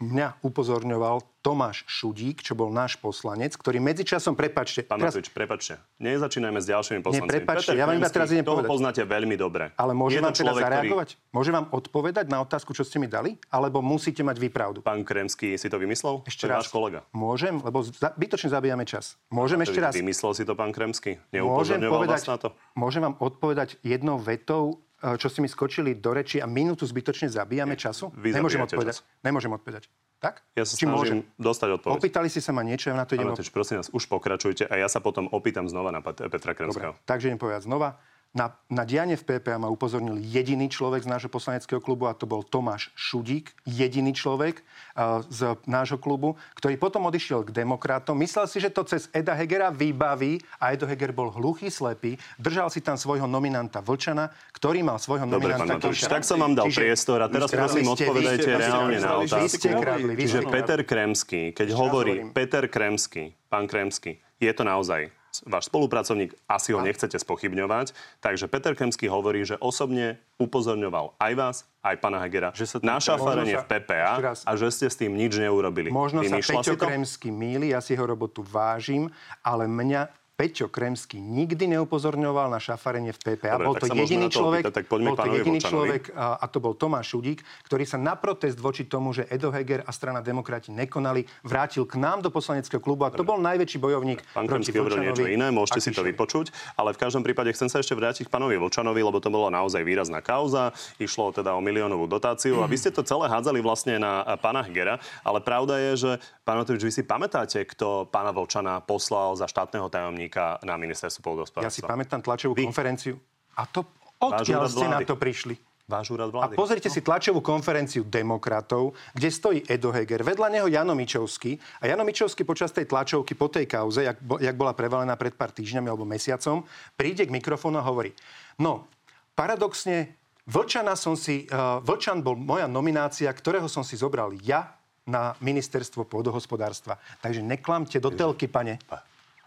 [0.00, 4.82] mňa upozorňoval Tomáš Šudík, čo bol náš poslanec, ktorý medzičasom, prepačte...
[4.82, 5.14] Pán teraz...
[5.14, 5.78] Matovič, prepačte.
[6.02, 7.30] Nezačínajme s ďalšími poslancami.
[7.30, 8.66] Nie, prepačte, ja vám iba teraz idem povedať.
[8.66, 9.70] poznáte veľmi dobre.
[9.78, 11.08] Ale môžem vám teda zareagovať?
[11.14, 11.30] Ktorý...
[11.30, 13.38] Môžem vám odpovedať na otázku, čo ste mi dali?
[13.46, 14.82] Alebo musíte mať vy pravdu?
[14.82, 16.26] Pán Kremský si to vymyslel?
[16.26, 16.66] Ešte raz.
[16.66, 17.06] váš kolega.
[17.14, 17.86] Môžem, lebo
[18.18, 19.14] bytočne zabíjame čas.
[19.30, 19.94] Môžem ešte raz.
[19.94, 21.22] Vymyslel si to pán Kremský?
[21.30, 22.50] Môžem povedať, na to?
[22.74, 27.76] Môžem vám odpovedať jednou vetou čo ste mi skočili do reči a minútu zbytočne zabíjame
[27.76, 28.08] času?
[28.16, 29.04] Vy Nemôžem odpovedať.
[29.04, 29.20] Čas.
[29.20, 29.92] Nemôžem odpovedať.
[30.16, 30.40] Tak?
[30.56, 31.28] Ja sa Či môžem?
[31.36, 32.00] dostať odpoveď.
[32.00, 33.28] Opýtali si sa ma niečo, ja na to idem...
[33.28, 33.52] Ano, op...
[33.52, 36.96] prosím vás, už pokračujte a ja sa potom opýtam znova na Petra Kremského.
[36.96, 38.00] Dobre, takže idem povedať znova.
[38.36, 42.28] Na, na dianie v PPA ma upozornil jediný človek z nášho poslaneckého klubu a to
[42.28, 44.60] bol Tomáš Šudík, jediný človek
[44.92, 48.12] uh, z nášho klubu, ktorý potom odišiel k demokratom.
[48.20, 52.20] Myslel si, že to cez Eda Hegera vybaví a Edo Heger bol hluchý, slepý.
[52.36, 56.52] Držal si tam svojho nominanta Vlčana, ktorý mal svojho Dobre, nominanta Dobre, tak som vám
[56.52, 59.64] dal Čiže priestor a teraz prosím odpovedajte reálne na otázku.
[60.12, 65.08] Čiže Peter Kremský, keď hovorí Peter Kremský, pán Kremský, je to naozaj
[65.44, 67.92] váš spolupracovník, asi ho nechcete spochybňovať.
[68.24, 72.96] Takže Peter Kemský hovorí, že osobne upozorňoval aj vás, aj pána Hegera že sa na
[72.96, 75.92] šafarenie v PPA a že ste s tým nič neurobili.
[75.92, 79.12] Možno Vymýšľa sa Peťo Kremský míli, ja si jeho robotu vážim,
[79.44, 83.56] ale mňa Peťo Kremský nikdy neupozorňoval na šafarenie v PPA.
[83.56, 87.16] Dobre, bol to jediný človek, opýtať, bol to jediný človek a, a to bol Tomáš
[87.16, 91.88] Šudík, ktorý sa na protest voči tomu, že Edo Heger a strana demokrati nekonali, vrátil
[91.88, 95.48] k nám do poslaneckého klubu a to bol najväčší bojovník Pán Kremský hovoril niečo iné,
[95.48, 99.00] môžete si to vypočuť, ale v každom prípade chcem sa ešte vrátiť k pánovi Vočanovi,
[99.00, 103.00] lebo to bolo naozaj výrazná kauza, išlo teda o miliónovú dotáciu a vy ste to
[103.00, 106.10] celé hádzali vlastne na pána Hegera, ale pravda je, že
[106.44, 111.20] pán Matovič, vy si pamätáte, kto pána Vočana poslal za štátneho tajomníka tajomníka na ministerstvu
[111.22, 111.70] pôdohospodárstva.
[111.70, 112.66] Ja si pamätám tlačovú Vy?
[112.66, 113.16] konferenciu.
[113.56, 113.86] A to
[114.20, 115.56] odkiaľ ste na to prišli?
[115.86, 116.54] Váš úrad vlády.
[116.54, 116.94] A pozrite no.
[116.98, 121.54] si tlačovú konferenciu demokratov, kde stojí Edo Heger, vedľa neho Jano Mičovský.
[121.78, 125.54] A Jano Mičovský počas tej tlačovky po tej kauze, jak, jak bola prevalená pred pár
[125.54, 126.66] týždňami alebo mesiacom,
[126.98, 128.10] príde k mikrofónu a hovorí,
[128.58, 128.90] no,
[129.38, 135.38] paradoxne, Vlčana som si, uh, Vlčan bol moja nominácia, ktorého som si zobral ja na
[135.38, 136.98] ministerstvo pôdohospodárstva.
[137.22, 138.78] Takže neklamte do telky, pane.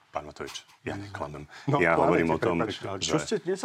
[0.10, 1.45] Pán Matovič, ja neklamem.
[1.70, 3.14] No, ja hovorím o tom, že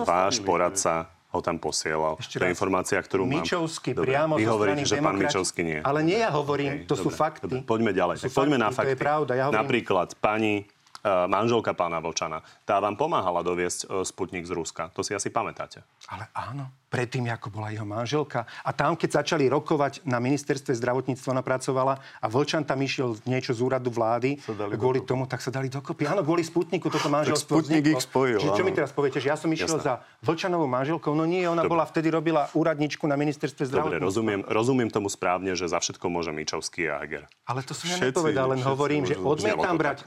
[0.05, 2.14] váš poradca ho tam posielal.
[2.20, 4.07] Ešte to je informácia, ktorú Mičovský mám.
[4.07, 5.78] priamo Vy hovoríte, že pán Mičovský nie.
[5.82, 7.45] Ale nie ja hovorím, okay, to dobre, sú fakty.
[7.51, 8.16] Dobre, poďme ďalej.
[8.22, 8.86] To poďme fakty, na fakty.
[8.86, 9.32] To je pravda.
[9.34, 9.61] Ja hovorím...
[9.66, 10.68] Napríklad pani
[11.05, 14.88] manželka pána Vlčana, tá vám pomáhala doviesť uh, Sputnik z Ruska.
[14.96, 15.84] To si asi pamätáte.
[16.09, 18.46] Ale áno predtým, ako bola jeho manželka.
[18.62, 23.50] A tam, keď začali rokovať na ministerstve zdravotníctva, ona pracovala a Vlčan tam išiel niečo
[23.50, 24.38] z úradu vlády
[24.78, 25.11] kvôli dokopy.
[25.11, 26.07] tomu, tak sa dali dokopy.
[26.07, 28.38] Áno, kvôli Sputniku toto manželstvo Sputnik ich spojil.
[28.38, 29.82] Čiže čo mi teraz poviete, že ja som išiel Jasne.
[29.82, 31.11] za Vlčanovou manželkou?
[31.18, 31.74] No nie, ona Dobre.
[31.74, 33.98] bola vtedy robila úradničku na ministerstve zdravotníctva.
[33.98, 37.26] Dobre, rozumiem, rozumiem tomu správne, že za všetko môže Mičovský a Heger.
[37.50, 40.07] Ale to som ja nepovedal, len hovorím, že odmietam brať...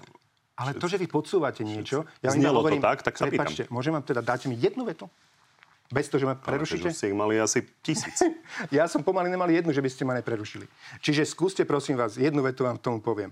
[0.57, 3.69] Ale to, že vy podsúvate niečo, ja Znelo hovorím, to tak, tak sa pýtam.
[3.69, 5.05] môžem vám teda dať mi jednu vetu?
[5.87, 6.91] Bez toho, že ma prerušíte?
[6.91, 8.19] ste ich mali asi tisíc.
[8.75, 10.67] ja som pomaly nemal jednu, že by ste ma neprerušili.
[10.99, 13.31] Čiže skúste, prosím vás, jednu vetu vám k tomu poviem.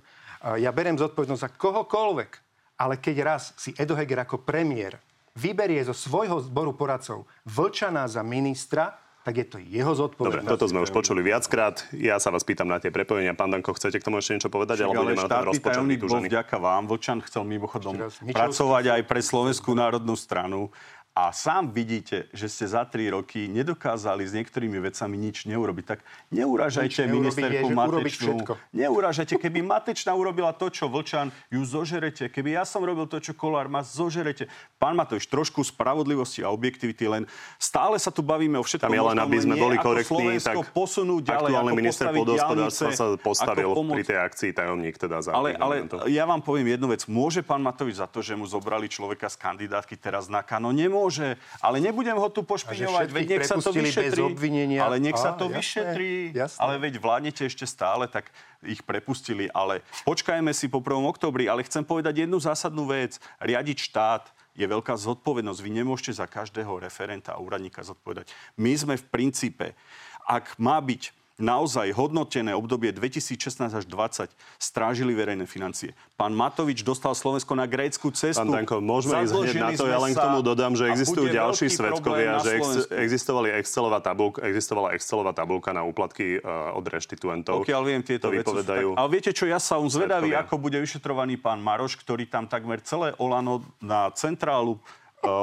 [0.55, 2.31] Ja berem zodpovednosť za kohokoľvek,
[2.79, 5.01] ale keď raz si Edo Heger ako premiér
[5.35, 8.95] vyberie zo svojho zboru poradcov Vlčaná za ministra,
[9.25, 10.45] tak je to jeho zodpovednosť.
[10.45, 11.81] Dobre, toto sme už počuli viackrát.
[11.97, 13.33] Ja sa vás pýtam na tie prepojenia.
[13.33, 14.85] Pán Danko, chcete k tomu ešte niečo povedať?
[14.85, 16.85] Však, ale štátny tajomník bol vďaka vám.
[16.85, 20.69] Vlčan chcel mimochodom pracovať aj pre Slovenskú národnú stranu.
[21.15, 25.85] A sám vidíte, že ste za tri roky nedokázali s niektorými vecami nič neurobiť.
[25.87, 28.43] Tak neuražajte ministerku Matečnú.
[28.75, 29.39] Neuražajte.
[29.39, 32.27] Keby Matečná urobila to, čo Vlčan, ju zožerete.
[32.27, 34.51] Keby ja som robil to, čo Kolár má, zožerete.
[34.75, 37.23] Pán Matovič, trošku spravodlivosti a objektivity, len
[37.55, 38.91] stále sa tu bavíme o všetkom.
[38.91, 43.71] Tam je len, aby sme boli korektní, tak posunúť ďalej, aktuálny minister podhospodárstva sa postavil
[43.71, 47.07] pri tej akcii tajomník teda za ale, ale ja vám poviem jednu vec.
[47.07, 50.75] Môže pán Matovič za to, že mu zobrali človeka z kandidátky teraz na Kano?
[50.75, 54.25] Nemôže Nemôže, ale nebudem ho tu pošpiňovať, veď nech sa to vyšetrí.
[54.25, 54.81] obvinenia.
[54.81, 56.13] Ale nech sa to jasné, vyšetrí.
[56.33, 56.57] Jasné.
[56.57, 58.33] Ale veď vládnete ešte stále, tak
[58.65, 59.45] ich prepustili.
[59.53, 61.05] Ale počkajme si po 1.
[61.05, 61.45] oktobri.
[61.45, 63.21] Ale chcem povedať jednu zásadnú vec.
[63.37, 64.23] Riadiť štát
[64.57, 65.61] je veľká zodpovednosť.
[65.61, 68.33] Vy nemôžete za každého referenta a úradníka zodpovedať.
[68.57, 69.77] My sme v princípe,
[70.25, 75.91] ak má byť naozaj hodnotené obdobie 2016 až 2020 strážili verejné financie.
[76.15, 78.39] Pán Matovič dostal Slovensko na grécku cestu.
[78.39, 79.83] Pán Danko, môžeme ísť hneď na to.
[79.87, 84.95] Ja len k tomu dodám, že existujú ďalší svetkovia, že ex- existovali Excelová tabulka, existovala
[84.95, 87.67] Excelová tabulka na úplatky uh, od reštituentov.
[87.67, 88.95] Pokiaľ viem, tieto veci vypovedajú.
[88.95, 92.79] Ale viete čo, ja sa um zvedavý, ako bude vyšetrovaný pán Maroš, ktorý tam takmer
[92.79, 94.79] celé Olano na centrálu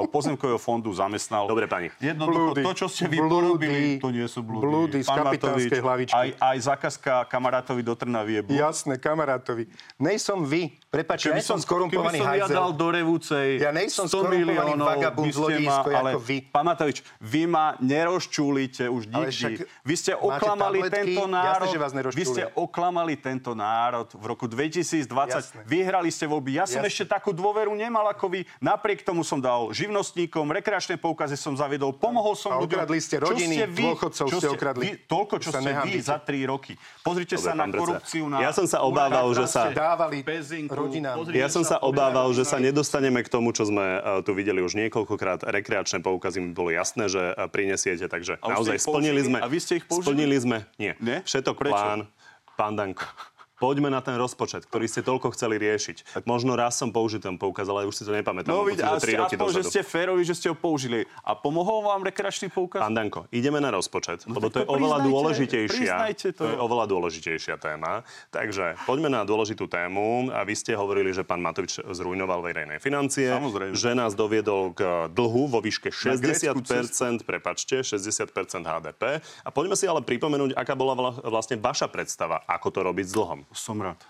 [0.08, 1.50] pozemkového fondu zamestnal.
[1.50, 1.88] Dobre, pani.
[1.98, 4.64] Jednoducho, blúdy, to, čo ste vy blúdy, porobili, to nie sú blúdy.
[4.64, 6.16] Blúdy z kapitánskej hlavičky.
[6.16, 8.58] Aj, aj zákazka kamarátovi do Trnavy je blúd.
[8.58, 9.68] Jasné, kamarátovi.
[9.98, 10.78] Nejsom vy.
[10.92, 15.88] Prepačte, ja som skorumpovaný som ja dal do revúcej ja nejsom 100 miliónov, vagabund zlodísko
[15.88, 16.36] ale, ako vy.
[16.52, 19.64] Pán Matovič, vy ma nerozčúlite už nikdy.
[19.88, 21.72] Vy ste oklamali tento národ.
[21.72, 25.08] Jasne, že vás vy ste oklamali tento národ v roku 2020.
[25.08, 25.60] Jasne.
[25.64, 26.60] Vyhrali ste voľby.
[26.60, 26.92] Ja som Jasne.
[26.92, 28.40] ešte takú dôveru nemal ako vy.
[28.60, 32.68] Napriek tomu som dal živnostníkom, rekreačné poukazy som zaviedol, pomohol som ľuďom.
[32.68, 34.82] okradli ste rodiny, dôchodcov ste okradli.
[34.84, 36.76] Vy, toľko, čo, ste vy za 3 roky.
[37.02, 38.24] Pozrite Dobre, sa na korupciu.
[38.28, 39.72] Na ja som sa obával, že sa...
[39.72, 40.20] Dávali
[40.68, 41.26] rodinám.
[41.32, 44.76] Ja som sa obával, že sa nedostaneme k tomu, čo sme e, tu videli už
[44.76, 45.48] niekoľkokrát.
[45.48, 49.38] Rekreačné poukazy mi bolo jasné, že e, prinesiete, takže naozaj splnili sme.
[49.40, 50.06] A vy ste ich použili?
[50.12, 50.58] Splnili sme.
[50.76, 50.92] Nie.
[51.00, 51.24] Nie?
[51.24, 51.74] Všetok Prečo?
[51.74, 52.00] plán.
[52.52, 53.31] Pán Danko
[53.62, 56.26] poďme na ten rozpočet, ktorý ste toľko chceli riešiť.
[56.26, 58.50] Možno raz som použil ten poukaz, ale už si to nepamätám.
[58.50, 61.06] No vidíte, roky aspoň, že ste férovi, že ste ho použili.
[61.22, 62.82] A pomohol vám rekreačný poukaz?
[62.82, 65.94] Pán Danko, ideme na rozpočet, no, lebo to je oveľa dôležitejšia.
[65.94, 66.42] To.
[66.42, 68.02] to je oveľa dôležitejšia téma.
[68.34, 70.34] Takže poďme na dôležitú tému.
[70.34, 73.30] A vy ste hovorili, že pán Matovič zrujnoval verejné financie.
[73.30, 73.78] Samozrejme.
[73.78, 79.22] Že nás doviedol k dlhu vo výške 60%, prepačte, 60% HDP.
[79.46, 83.51] A poďme si ale pripomenúť, aká bola vlastne vaša predstava, ako to robiť s dlhom
[83.54, 84.00] som rád.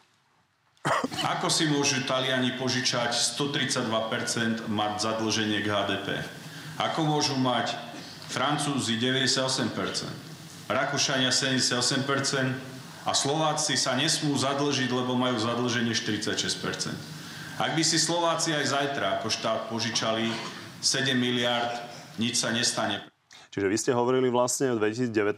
[1.23, 6.19] Ako si môžu Taliani požičať 132% mať zadlženie k HDP?
[6.83, 7.79] Ako môžu mať
[8.27, 9.71] Francúzi 98%,
[10.67, 12.03] Rakúšania 78%
[13.07, 16.91] a Slováci sa nesmú zadlžiť, lebo majú zadlženie 46%.
[17.63, 20.33] Ak by si Slováci aj zajtra ako štát požičali
[20.83, 21.79] 7 miliard,
[22.19, 23.12] nič sa nestane.
[23.53, 25.37] Čiže vy ste hovorili vlastne v 2019,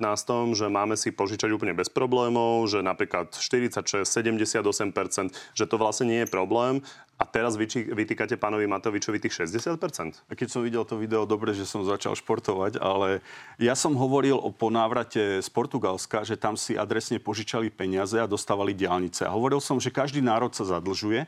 [0.55, 6.23] že máme si požičať úplne bez problémov, že napríklad 46, 78%, že to vlastne nie
[6.23, 6.79] je problém.
[7.25, 10.29] A teraz vytýkate pánovi Matovičovi tých 60%?
[10.29, 13.25] Keď som videl to video, dobre, že som začal športovať, ale
[13.57, 18.77] ja som hovoril o ponávrate z Portugalska, že tam si adresne požičali peniaze a dostávali
[18.77, 19.25] diálnice.
[19.25, 21.25] A hovoril som, že každý národ sa zadlžuje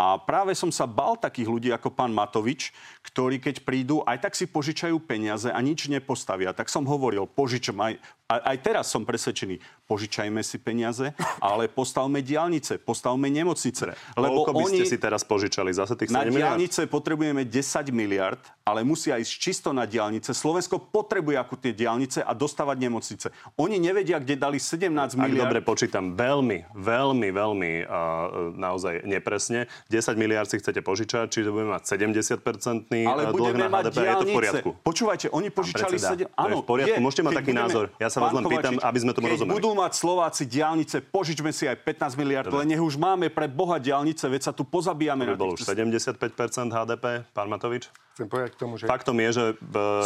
[0.00, 2.72] a práve som sa bal takých ľudí ako pán Matovič,
[3.04, 6.56] ktorí keď prídu, aj tak si požičajú peniaze a nič nepostavia.
[6.56, 8.00] Tak som hovoril, požičam aj,
[8.32, 13.92] aj teraz som presvedčený, požičajme si peniaze, ale postavme diálnice, postavme nemocnice.
[14.16, 14.76] Lebo Koľko by oni...
[14.80, 15.70] ste si teraz požičali?
[15.76, 20.32] Zase tých Na diálnice potrebujeme 10 miliard, ale musia ísť čisto na diálnice.
[20.32, 23.26] Slovensko potrebuje akutne diálnice a dostávať nemocnice.
[23.60, 24.88] Oni nevedia, kde dali 17
[25.20, 25.20] miliard.
[25.20, 29.68] Ak dobre počítam, veľmi, veľmi, veľmi uh, naozaj nepresne.
[29.92, 33.96] 10 miliard si chcete požičať, čiže budeme mať 70-percentný ale dlh na HDP.
[34.00, 34.00] Diálnice.
[34.00, 34.68] Je to v poriadku?
[34.80, 36.32] Počúvajte, oni požičali 7...
[36.32, 36.96] Áno, v poriadku.
[36.96, 37.04] Je.
[37.04, 37.62] Môžete mať taký budeme...
[37.68, 37.84] názor.
[38.00, 39.54] Ja sa vás len pýtam, aby sme tomu rozumeli.
[39.60, 43.82] budú mať Slováci diálnice, požičme si aj 15 miliard, len nech už máme pre Boha
[43.82, 45.26] diálnice, veď sa tu pozabíjame.
[45.26, 47.90] To by bolo už 75% HDP, pán Matovič?
[48.14, 48.86] Chcem povedať k tomu, že...
[48.86, 49.44] Faktom je, že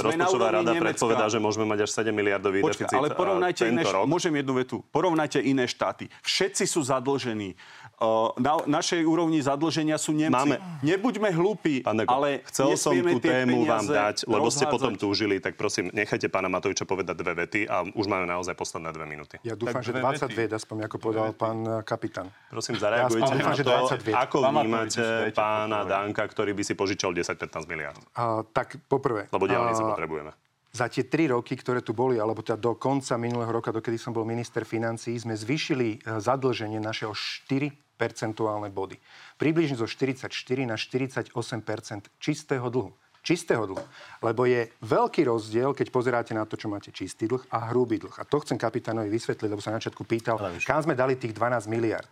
[0.00, 0.96] rozpočtová rada Nemecka.
[0.96, 4.08] predpovedá, že môžeme mať až 7 miliardový Počka, deficit ale porovnajte tento iné, rok.
[4.08, 4.80] Môžem jednu vetu.
[4.88, 6.08] Porovnajte iné štáty.
[6.24, 7.52] Všetci sú zadlžení
[8.38, 10.30] na našej úrovni zadlženia sú Nemci.
[10.30, 10.62] Máme.
[10.86, 14.54] Nebuďme hlúpi, Deko, ale chcel som tú tému vám dať, lebo rozhádzať.
[14.54, 18.54] ste potom túžili, tak prosím, nechajte pána Matoviča povedať dve vety a už máme naozaj
[18.54, 19.34] posledné dve minúty.
[19.42, 22.30] Ja dúfam, tak že 20 vied, aspoň ako povedal pán eh, kapitán.
[22.54, 23.74] Prosím, zareagujte ja dúfam, na to,
[24.14, 27.98] ako vnímate pána Danka, ktorý by si požičal 10-15 miliard.
[28.14, 29.26] Uh, tak poprvé.
[29.34, 30.30] Lebo diálnice potrebujeme
[30.68, 34.12] za tie tri roky, ktoré tu boli, alebo teda do konca minulého roka, dokedy som
[34.12, 38.94] bol minister financí, sme zvyšili eh, zadlženie našeho 4 percentuálne body.
[39.34, 40.30] Približne zo 44
[40.62, 41.34] na 48%
[42.22, 42.94] čistého dlhu.
[43.26, 43.82] Čistého dlhu.
[44.22, 48.14] Lebo je veľký rozdiel, keď pozeráte na to, čo máte čistý dlh a hrubý dlh.
[48.14, 51.66] A to chcem kapitánovi vysvetliť, lebo sa na začiatku pýtal, kam sme dali tých 12
[51.66, 52.08] miliard.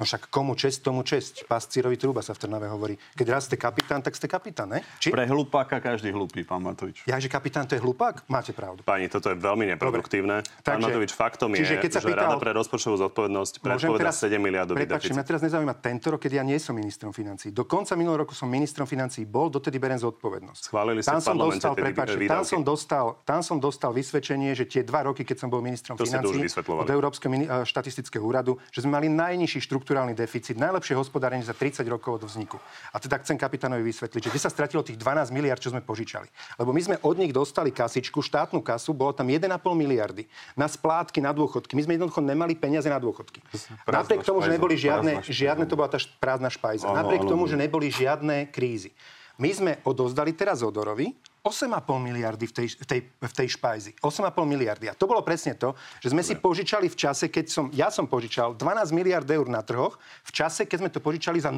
[0.00, 1.44] No však komu čest, tomu čest.
[1.44, 2.96] Pascírovi trúba sa v Trnave hovorí.
[3.20, 4.80] Keď raz ste kapitán, tak ste kapitán, ne?
[4.96, 5.12] Či?
[5.12, 7.04] Pre hlupáka každý hlupý, pán Matovič.
[7.04, 8.24] Ja, že kapitán to je hlupák?
[8.24, 8.80] Máte pravdu.
[8.80, 10.40] Pani, toto je veľmi neproduktívne.
[10.40, 10.56] Dobre.
[10.64, 14.40] Pán Takže, Matovič, faktom je, keď sa že pýtal, Rada pre rozpočtovú zodpovednosť predpoveda 7
[14.40, 15.12] miliardový deficit.
[15.12, 17.52] mňa teraz nezaujíma tento rok, keď ja nie som ministrom financí.
[17.52, 20.62] Do konca minulého roku som ministrom financí bol, dotedy berem zodpovednosť.
[20.64, 25.12] Schválili tam som dostal, prepáčte, tam som dostal, tam som dostal vysvedčenie, že tie dva
[25.12, 30.14] roky, keď som bol ministrom financí od Európskeho štatistického úradu, že sme mali najnižší štruktúrálny
[30.14, 32.62] deficit, najlepšie hospodárenie za 30 rokov od vzniku.
[32.94, 36.30] A teda chcem kapitánovi vysvetliť, že kde sa stratilo tých 12 miliard, čo sme požičali.
[36.62, 41.18] Lebo my sme od nich dostali kasičku, štátnu kasu, bolo tam 1,5 miliardy na splátky,
[41.18, 41.74] na dôchodky.
[41.74, 43.42] My sme jednoducho nemali peniaze na dôchodky.
[43.82, 46.86] Prázdna Napriek tomu, že neboli žiadne, žiadne, to bola tá prázdna špajza.
[46.86, 48.94] Áno, Napriek áno, tomu, že neboli žiadne krízy.
[49.40, 51.08] My sme odozdali teraz Odorovi
[51.40, 53.96] 8,5 miliardy v tej, v, tej, v tej špajzi.
[54.04, 54.92] 8,5 miliardy.
[54.92, 55.72] A to bolo presne to,
[56.04, 59.64] že sme si požičali v čase, keď som, ja som požičal 12 miliard eur na
[59.64, 61.56] trhoch, v čase, keď sme to požičali za 0%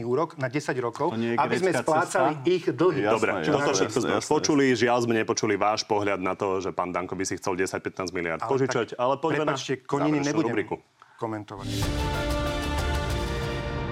[0.00, 2.48] úrok na 10 rokov, aby sme splácali cesta?
[2.48, 3.04] ich dlhy.
[3.04, 4.64] Dobre, jasné, toto všetko sme počuli.
[4.72, 8.40] Žiaľ sme nepočuli váš pohľad na to, že pán Danko by si chcel 10-15 miliard
[8.40, 10.80] Ale požičať, tak, ale poďme na koniny nebudem rubriku.
[11.20, 11.68] komentovať.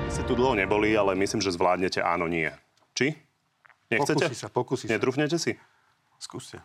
[0.09, 2.49] Ste tu dlho neboli, ale myslím, že zvládnete áno, nie.
[3.01, 3.17] Či?
[3.89, 4.21] Nechcete?
[4.21, 4.93] Pokúsi sa, pokúsi sa.
[4.93, 5.57] Netrúfnete si?
[6.21, 6.61] Skúste.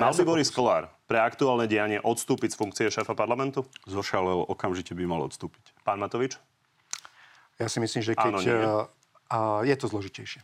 [0.00, 3.68] Mal ja by Boris Kolár pre aktuálne dianie odstúpiť z funkcie šéfa parlamentu?
[3.84, 5.76] Zošalel, okamžite by mal odstúpiť.
[5.84, 6.40] Pán Matovič?
[7.60, 8.32] Ja si myslím, že keď...
[8.32, 8.48] Áno, nie.
[8.48, 8.74] a,
[9.28, 9.38] a
[9.68, 10.40] je to zložitejšie.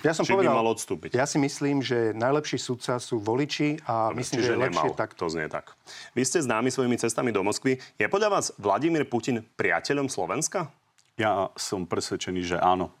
[0.00, 1.10] Ja som Či by povedal, mal odstúpiť?
[1.12, 5.12] Ja si myslím, že najlepší sudca sú voliči a myslím, že je lepšie tak.
[5.20, 5.76] To znie tak.
[6.16, 7.76] Vy ste známi svojimi cestami do Moskvy.
[8.00, 10.72] Je podľa vás Vladimír Putin priateľom Slovenska?
[11.20, 12.94] Ja som presvedčený, že áno.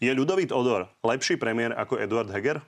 [0.00, 2.60] Je Ľudovít Odor lepší premiér ako Eduard Heger?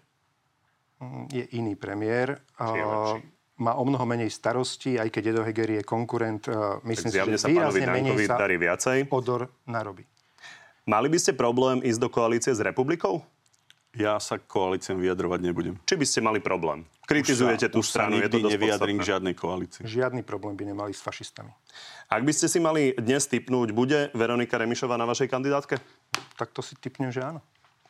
[0.99, 2.43] Mm, Je iný premiér.
[2.59, 3.21] Či je a, lepší?
[3.59, 6.47] má o mnoho menej starostí, aj keď Edo Heger je konkurent.
[6.47, 9.11] a Myslím si, sa že pánovi výrazne menej sa darí viacej.
[9.11, 10.07] Odor narobí.
[10.89, 13.21] Mali by ste problém ísť do koalície s republikou?
[13.99, 15.75] Ja sa k koalíciám vyjadrovať nebudem.
[15.85, 16.87] Či by ste mali problém?
[17.09, 19.83] Kritizujete už sa, tú už sa stranu, je to dosť nevyjadrím k žiadnej koalícii.
[19.85, 21.51] Žiadny problém by nemali s fašistami.
[22.09, 25.81] Ak by ste si mali dnes typnúť, bude Veronika Remišová na vašej kandidátke?
[26.37, 27.41] Tak to si typnem, že áno.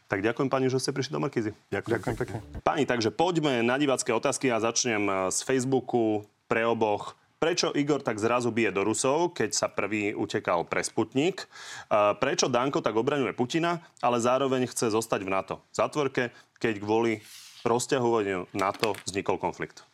[0.09, 1.53] Tak ďakujem pani, že ste prišli do Markízy.
[1.69, 1.95] Ďakujem.
[2.01, 2.39] Ďakujem pekne.
[2.65, 7.13] Pani, takže poďme na divácké otázky a začnem eh, z Facebooku pre oboch.
[7.39, 11.45] Prečo Igor tak zrazu bije do Rusov, keď sa prvý utekal pre Sputnik?
[11.45, 15.55] Eh, Prečo Danko tak obraňuje Putina, ale zároveň chce zostať v NATO?
[15.71, 17.21] V zatvorke, keď kvôli
[17.69, 19.85] rozťahovaniu NATO vznikol konflikt.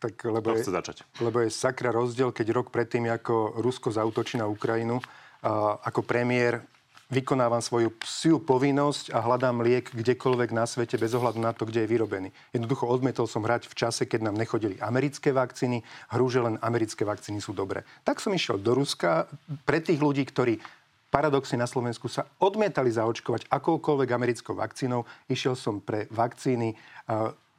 [0.00, 1.04] Tak, lebo, je, začať.
[1.20, 4.96] lebo je sakra rozdiel, keď rok predtým, ako Rusko zautočí na Ukrajinu,
[5.44, 6.64] a ako premiér
[7.10, 11.84] vykonávam svoju psiu povinnosť a hľadám liek kdekoľvek na svete bez ohľadu na to, kde
[11.84, 12.30] je vyrobený.
[12.54, 15.82] Jednoducho odmietol som hrať v čase, keď nám nechodili americké vakcíny,
[16.14, 17.82] hru, že len americké vakcíny sú dobré.
[18.06, 19.26] Tak som išiel do Ruska
[19.66, 20.62] pre tých ľudí, ktorí
[21.10, 25.02] paradoxne na Slovensku sa odmietali zaočkovať akoukoľvek americkou vakcínou.
[25.26, 26.78] Išiel som pre vakcíny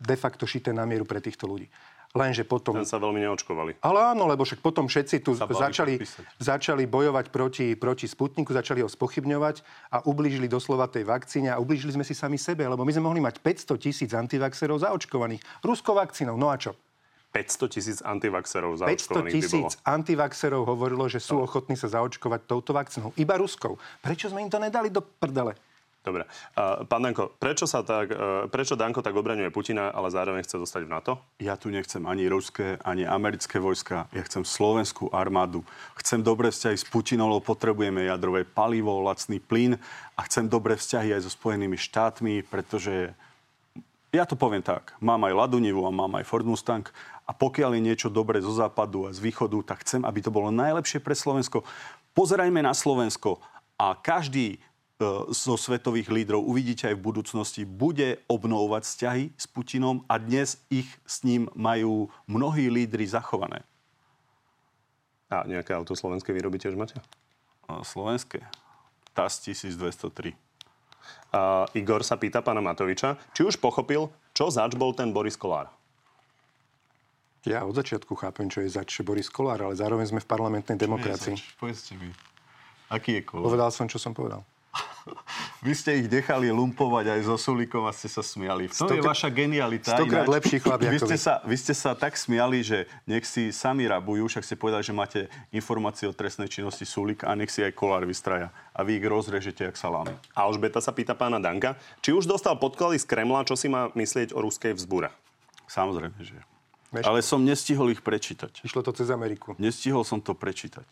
[0.02, 1.68] de facto šité na mieru pre týchto ľudí.
[2.12, 2.76] Lenže potom...
[2.76, 3.80] Ten sa veľmi neočkovali.
[3.80, 6.24] Ale áno, lebo však potom všetci tu začali, podpísať.
[6.43, 9.64] začali bojovať proti, proti Sputniku, začali ho spochybňovať
[9.95, 13.24] a ublížili doslova tej vakcíne a ublížili sme si sami sebe, lebo my sme mohli
[13.24, 16.36] mať 500 tisíc antivaxerov zaočkovaných ruskou vakcínou.
[16.36, 16.76] No a čo?
[17.32, 19.70] 500 tisíc antivaxerov 500 zaočkovaných by bolo.
[19.72, 23.16] tisíc antivaxerov hovorilo, že sú ochotní sa zaočkovať touto vakcínou.
[23.16, 23.80] Iba ruskou.
[24.03, 25.55] Prečo sme im to nedali do prdele?
[26.02, 26.26] Dobre.
[26.89, 30.89] Pán Danko, prečo, sa tak, uh, prečo Danko tak obraňuje Putina, ale zároveň chce zostať
[30.89, 31.14] v NATO?
[31.38, 34.10] Ja tu nechcem ani ruské, ani americké vojska.
[34.10, 35.62] Ja chcem slovenskú armádu.
[36.02, 39.78] Chcem dobré vzťahy s Putinom, lebo potrebujeme jadrové palivo, lacný plyn
[40.18, 43.14] a chcem dobré vzťahy aj so Spojenými štátmi, pretože
[44.10, 44.97] ja to poviem tak.
[44.99, 46.84] Mám aj Ladunivu a mám aj Ford Mustang
[47.30, 50.49] a pokiaľ je niečo dobré zo západu a z východu, tak chcem, aby to bolo
[50.49, 51.64] najlepšie pre Slovensko.
[52.12, 53.39] Pozerajme na Slovensko
[53.80, 54.71] a každý e,
[55.34, 60.88] zo svetových lídrov, uvidíte aj v budúcnosti, bude obnovovať vzťahy s Putinom a dnes ich
[61.04, 63.66] s ním majú mnohí lídry zachované.
[65.32, 66.99] A nejaké auto slovenské výroby tiež máte?
[67.66, 68.43] A Slovenské.
[69.16, 70.36] TAS 1203.
[71.32, 75.72] Uh, Igor sa pýta pána Matoviča, či už pochopil, čo zač bol ten Boris Kolár.
[77.47, 81.34] Ja od začiatku chápem, čo je zač Boris Kolár, ale zároveň sme v parlamentnej demokracii.
[81.58, 82.12] Povedzte mi.
[82.91, 83.49] Aký je kolár?
[83.49, 84.43] Povedal som, čo som povedal.
[85.66, 88.70] Vy ste ich nechali lumpovať aj so Sulikom a ste sa smiali.
[88.70, 89.97] V tom je vaša genialita.
[89.97, 93.86] stokrát lepší chlap vy ste, sa, vy ste sa tak smiali, že nech si sami
[93.86, 95.20] rabujú, však ste povedali, že máte
[95.54, 98.54] informácie o trestnej činnosti Sulik a nech si aj Kolár vystraja.
[98.74, 100.14] A vy ich rozrežete jak salámy.
[100.34, 104.34] Alžbeta sa pýta pána Danka, či už dostal podklady z Kremla, čo si má myslieť
[104.34, 105.14] o ruskej vzbúre.
[105.70, 106.38] Samozrejme, že.
[106.91, 107.08] Meško.
[107.08, 108.68] Ale som nestihol ich prečítať.
[108.68, 109.56] Išlo to cez Ameriku.
[109.56, 110.84] Nestihol som to prečítať.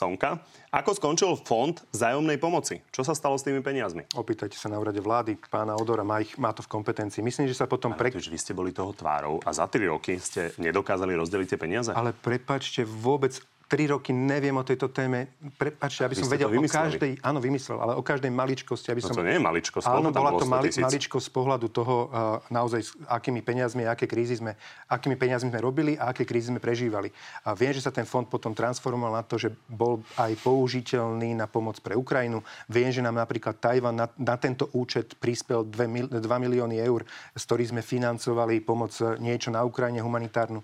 [0.00, 0.40] Sonka,
[0.72, 2.80] ako skončil fond vzájomnej pomoci?
[2.88, 4.08] Čo sa stalo s tými peniazmi?
[4.16, 7.20] Opýtajte sa na úrade vlády pána Odora, má, ich, má to v kompetencii.
[7.20, 7.92] Myslím, že sa potom...
[7.92, 8.08] Pre...
[8.08, 11.92] Vy ste boli toho tvárou a za 3 roky ste nedokázali rozdeliť tie peniaze?
[11.92, 15.30] Ale prepačte, vôbec tri roky neviem o tejto téme.
[15.54, 19.14] Prepačte, aby Vy som vedel o každej, áno, vymyslel, ale o každej maličkosti, aby No
[19.14, 19.22] som...
[19.22, 22.80] to nie je maličkosť, Áno, bola to 100 mali, maličkosť z pohľadu toho, uh, naozaj
[22.82, 24.58] s akými peniazmi, aké krízy sme,
[24.90, 27.14] akými peniazmi sme robili a aké krízy sme prežívali.
[27.46, 31.46] A viem, že sa ten fond potom transformoval na to, že bol aj použiteľný na
[31.46, 32.42] pomoc pre Ukrajinu.
[32.66, 37.06] Viem, že nám napríklad Tajvan na, na tento účet prispel 2, mil, 2 milióny eur,
[37.38, 40.58] z ktorých sme financovali pomoc e, niečo na Ukrajine humanitárnu.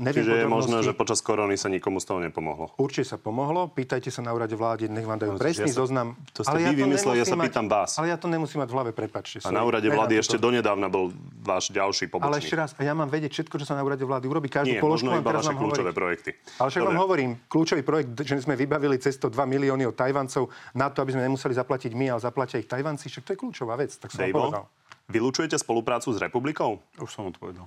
[0.00, 2.70] Neviem Čiže je možné, že počas korony sa nikomu z toho nepomohlo.
[2.76, 3.66] Určite sa pomohlo.
[3.68, 6.14] Pýtajte sa na úrade vlády, nech vám dajú No, presný ja sa- zoznam.
[6.30, 7.98] to ste vy vymysleli, ja sa pýtam vás.
[7.98, 9.42] Ale ja to nemusím mať v hlave, prepačte.
[9.42, 10.42] A na úrade vlády ešte to.
[10.44, 11.10] donedávna bol
[11.40, 12.38] váš ďalší Ale pobočník.
[12.40, 14.80] ešte raz, a ja mám vedieť všetko, čo sa na úrade vlády urobí, každú Nie,
[14.80, 15.06] položku.
[15.06, 15.96] možno iba vaše kľúčové hovoriť.
[15.96, 16.30] projekty.
[16.56, 16.88] Ale však Dobre.
[16.88, 21.02] vám hovorím, kľúčový projekt, že sme vybavili cez to 2 milióny od Tajvancov na to,
[21.02, 24.08] aby sme nemuseli zaplatiť my, ale zaplatia ich Tajvanci, však to je kľúčová vec, tak
[24.08, 24.64] som vám Dejvo, povedal.
[25.08, 26.78] vylúčujete spoluprácu s republikou?
[26.96, 27.66] Už som odpovedal.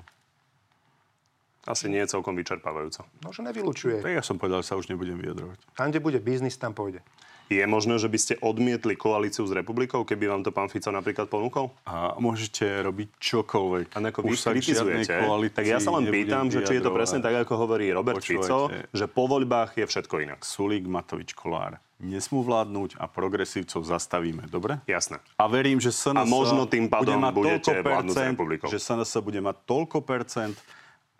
[1.69, 3.05] Asi nie je celkom vyčerpávajúco.
[3.21, 4.01] No, že nevylučuje.
[4.01, 5.61] Tak ja som povedal, že sa už nebudem vyjadrovať.
[5.77, 7.05] Tam, kde bude biznis, tam pôjde.
[7.51, 11.27] Je možné, že by ste odmietli koalíciu s republikou, keby vám to pán Fico napríklad
[11.27, 11.75] ponúkol?
[11.83, 13.91] A môžete robiť čokoľvek.
[13.91, 15.19] A ako vy kritizujete,
[15.51, 18.71] tak ja sa len pýtam, že či je to presne tak, ako hovorí Robert Fico,
[18.71, 18.95] Počúvajte.
[18.95, 20.39] že po voľbách je všetko inak.
[20.47, 21.83] Sulík, Matovič, Kolár.
[22.01, 24.79] Nesmú vládnuť a progresívcov zastavíme, dobre?
[24.89, 25.21] Jasné.
[25.37, 28.35] A verím, že SNS A možno tým pádom bude mať budete toľko percent,
[28.73, 30.55] že SNS bude mať toľko percent,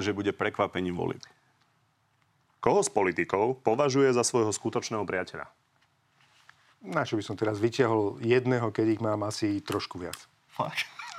[0.01, 1.23] že bude prekvapením volieb.
[2.61, 5.49] Koho z politikov považuje za svojho skutočného priateľa?
[6.81, 10.17] Na čo by som teraz vytiahol jedného, keď ich mám asi trošku viac.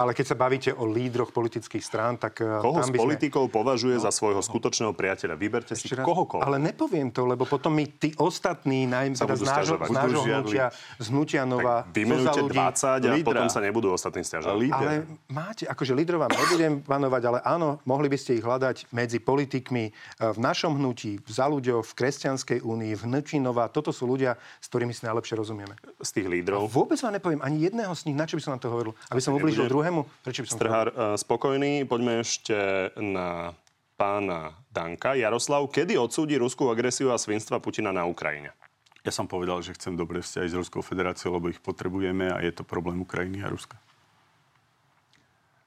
[0.03, 3.05] Ale keď sa bavíte o lídroch politických strán, tak eh, Koho tam z by sme...
[3.07, 5.39] politikov považuje za svojho skutočného priateľa?
[5.39, 6.43] Vyberte si raz, kohokoľvek.
[6.43, 10.67] Ale nepoviem to, lebo potom mi tí ostatní, najmä teda z nášho, z hnutia,
[10.99, 12.59] z hnutia Nova, vymenujte zo za ľudí.
[12.59, 13.29] 20 a Lídra.
[13.31, 14.75] potom sa nebudú ostatní stiažovať.
[14.75, 14.93] Ale
[15.31, 19.85] máte, akože lídrov vám nebudem vanovať, ale áno, mohli by ste ich hľadať medzi politikmi
[19.87, 23.71] eh, v našom hnutí, v Zaľuďo, v Kresťanskej únii, v hnutí Nova.
[23.71, 25.79] Toto sú ľudia, s ktorými si najlepšie rozumieme.
[26.03, 26.67] Z tých lídrov.
[26.67, 28.93] Vôbec vám nepoviem ani jedného z nich, na čo by som vám to hovoril.
[29.13, 30.25] Aby som ublížil Nebude- druhému?
[30.25, 31.73] Prečo by som Strhár, eh, spokojný.
[31.85, 32.57] Poďme ešte
[32.97, 33.53] na
[34.01, 35.13] pána Danka.
[35.15, 38.57] Jaroslav, kedy odsúdi ruskú agresiu a svinstva Putina na Ukrajine?
[39.03, 42.55] Ja som povedal, že chcem dobré vzťahy s Ruskou federáciou, lebo ich potrebujeme a je
[42.55, 43.75] to problém Ukrajiny a Ruska.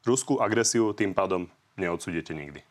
[0.07, 2.63] Ruskú agresiu tým pádom neodsúdite nikdy.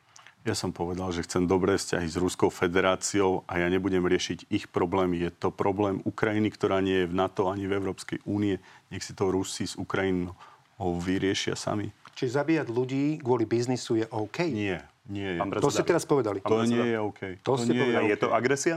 [0.44, 4.68] Ja som povedal, že chcem dobré vzťahy s Ruskou federáciou a ja nebudem riešiť ich
[4.68, 5.16] problémy.
[5.16, 8.60] Je to problém Ukrajiny, ktorá nie je v NATO ani v Európskej únie.
[8.92, 10.36] Nech si to Rusi s Ukrajinou
[10.78, 11.90] vyriešia sami.
[12.14, 14.46] Čiže zabíjať ľudí kvôli biznisu je OK?
[14.50, 15.38] Nie, nie je.
[15.42, 16.38] Pán To ste teraz povedali.
[16.42, 17.20] To nie je OK.
[17.42, 18.06] To ste nie povedali.
[18.10, 18.76] Je to agresia?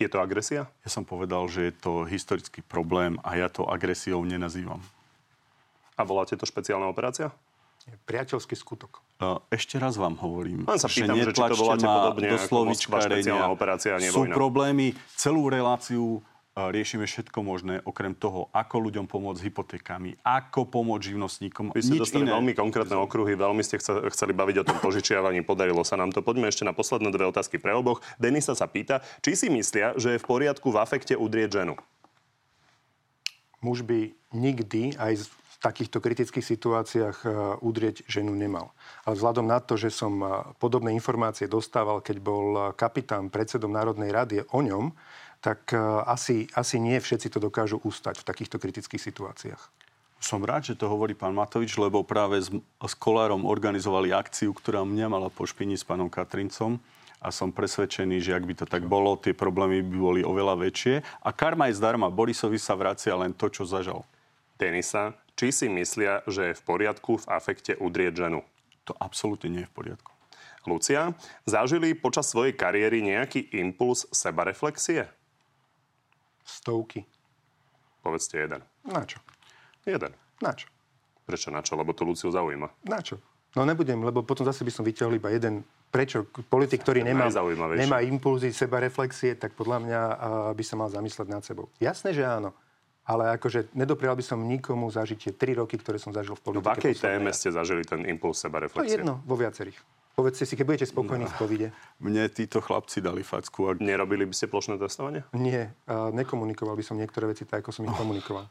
[0.00, 0.66] Je to agresia?
[0.82, 4.82] Ja som povedal, že je to historický problém a ja to agresiou nenazývam.
[5.94, 7.30] A voláte to špeciálna operácia?
[7.86, 9.02] Je priateľský skutok.
[9.18, 12.26] E, Ešte raz vám hovorím, Len sa že pýtam, že či to voláte ma podobne
[12.30, 13.10] do ako Moskva slovíčkarenia.
[13.22, 16.22] špeciálna operácia a nie Sú problémy, celú reláciu
[16.52, 21.72] riešime všetko možné, okrem toho, ako ľuďom pomôcť s hypotékami, ako pomôcť živnostníkom.
[21.72, 22.36] Vy ste Nič dostali iné.
[22.36, 26.20] veľmi konkrétne okruhy, veľmi ste chce- chceli baviť o tom požičiavaní, podarilo sa nám to.
[26.20, 28.04] Poďme ešte na posledné dve otázky pre oboch.
[28.20, 31.74] Denisa sa pýta, či si myslia, že je v poriadku v afekte udrieť ženu.
[33.64, 37.28] Muž by nikdy aj v takýchto kritických situáciách e,
[37.62, 38.74] udrieť ženu nemal.
[39.06, 40.26] Ale vzhľadom na to, že som e,
[40.58, 44.90] podobné informácie dostával, keď bol e, kapitán predsedom Národnej rady o ňom,
[45.42, 49.62] tak e, asi, asi nie všetci to dokážu ustať v takýchto kritických situáciách.
[50.22, 52.46] Som rád, že to hovorí pán Matovič, lebo práve s,
[52.78, 56.78] s Kolárom organizovali akciu, ktorá mňa mala pošpiniť s pánom Katrincom
[57.18, 61.02] a som presvedčený, že ak by to tak bolo, tie problémy by boli oveľa väčšie.
[61.26, 62.10] A karma je zdarma.
[62.10, 64.06] Borisovi sa vracia len to, čo zažal.
[64.58, 68.46] Denisa, či si myslia, že je v poriadku v afekte udrieť ženu?
[68.86, 70.10] To absolútne nie je v poriadku.
[70.66, 71.14] Lucia,
[71.46, 75.10] zažili počas svojej kariéry nejaký impuls sebareflexie?
[76.52, 77.00] Stovky.
[77.98, 78.60] Povedzte jeden.
[78.82, 79.18] Na čo?
[79.82, 80.12] Jeden.
[80.38, 80.68] Na čo?
[81.22, 81.74] Prečo na čo?
[81.74, 82.68] Lebo to Luciu zaujíma.
[82.84, 83.16] Na čo?
[83.52, 85.60] No nebudem, lebo potom zase by som vyťahol iba jeden.
[85.86, 87.28] Prečo politik, ktorý nemá,
[87.74, 90.00] nemá impulzy, seba reflexie, tak podľa mňa
[90.50, 91.68] by sa mal zamysleť nad sebou.
[91.76, 92.56] Jasné, že áno.
[93.02, 96.46] Ale akože nedoprial by som nikomu zažiť tie tri roky, ktoré som zažil v No
[96.54, 96.64] politike.
[96.64, 98.94] v akej téme ste zažili ten impuls To je sebareflexie?
[98.96, 99.76] jedno, vo viacerých.
[100.12, 101.68] Povedzte si, keď budete spokojní v covide.
[101.96, 103.72] Mne títo chlapci dali facku.
[103.72, 103.80] Ak...
[103.80, 105.24] Nerobili by ste plošné testovanie?
[105.32, 108.44] Nie, a nekomunikoval by som niektoré veci tak, ako som ich komunikoval.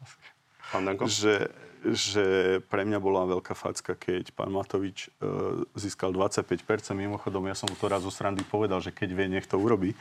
[0.73, 1.05] Pán Danko?
[1.05, 1.51] Že,
[1.93, 2.25] že
[2.65, 6.97] pre mňa bola veľká facka, keď pán Matovič e, získal 25%.
[6.97, 9.93] Mimochodom, ja som mu to raz zo srandy povedal, že keď vie, nech to urobí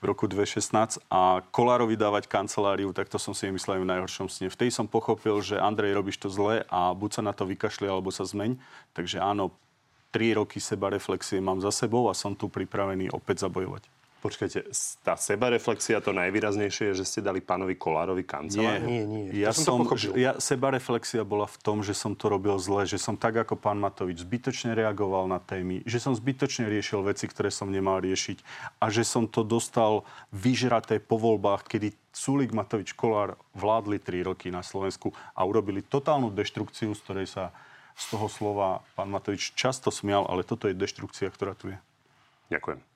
[0.00, 4.26] v roku 2016 a Kolárovi dávať kanceláriu, tak to som si nemyslel aj v najhoršom
[4.32, 4.46] sne.
[4.52, 8.08] Vtedy som pochopil, že Andrej, robíš to zle a buď sa na to vykašli, alebo
[8.12, 8.56] sa zmeň.
[8.96, 9.52] Takže áno,
[10.10, 14.00] tri roky seba reflexie mám za sebou a som tu pripravený opäť zabojovať.
[14.20, 14.68] Počkajte,
[15.00, 18.84] tá sebareflexia, to najvýraznejšie je, že ste dali pánovi Kolárovi kancelár?
[18.84, 19.32] Nie, nie.
[19.32, 22.84] Ja to som, som, to ja, sebareflexia bola v tom, že som to robil zle,
[22.84, 27.24] že som tak ako pán Matovič zbytočne reagoval na témy, že som zbytočne riešil veci,
[27.32, 28.44] ktoré som nemal riešiť
[28.76, 30.04] a že som to dostal
[30.36, 36.28] vyžraté po voľbách, kedy Sulik, Matovič, Kolár vládli 3 roky na Slovensku a urobili totálnu
[36.28, 37.56] deštrukciu, z ktorej sa
[38.00, 41.78] z toho slova pán Matovič často smial, ale toto je deštrukcia, ktorá tu je.
[42.48, 42.89] Ďakujem.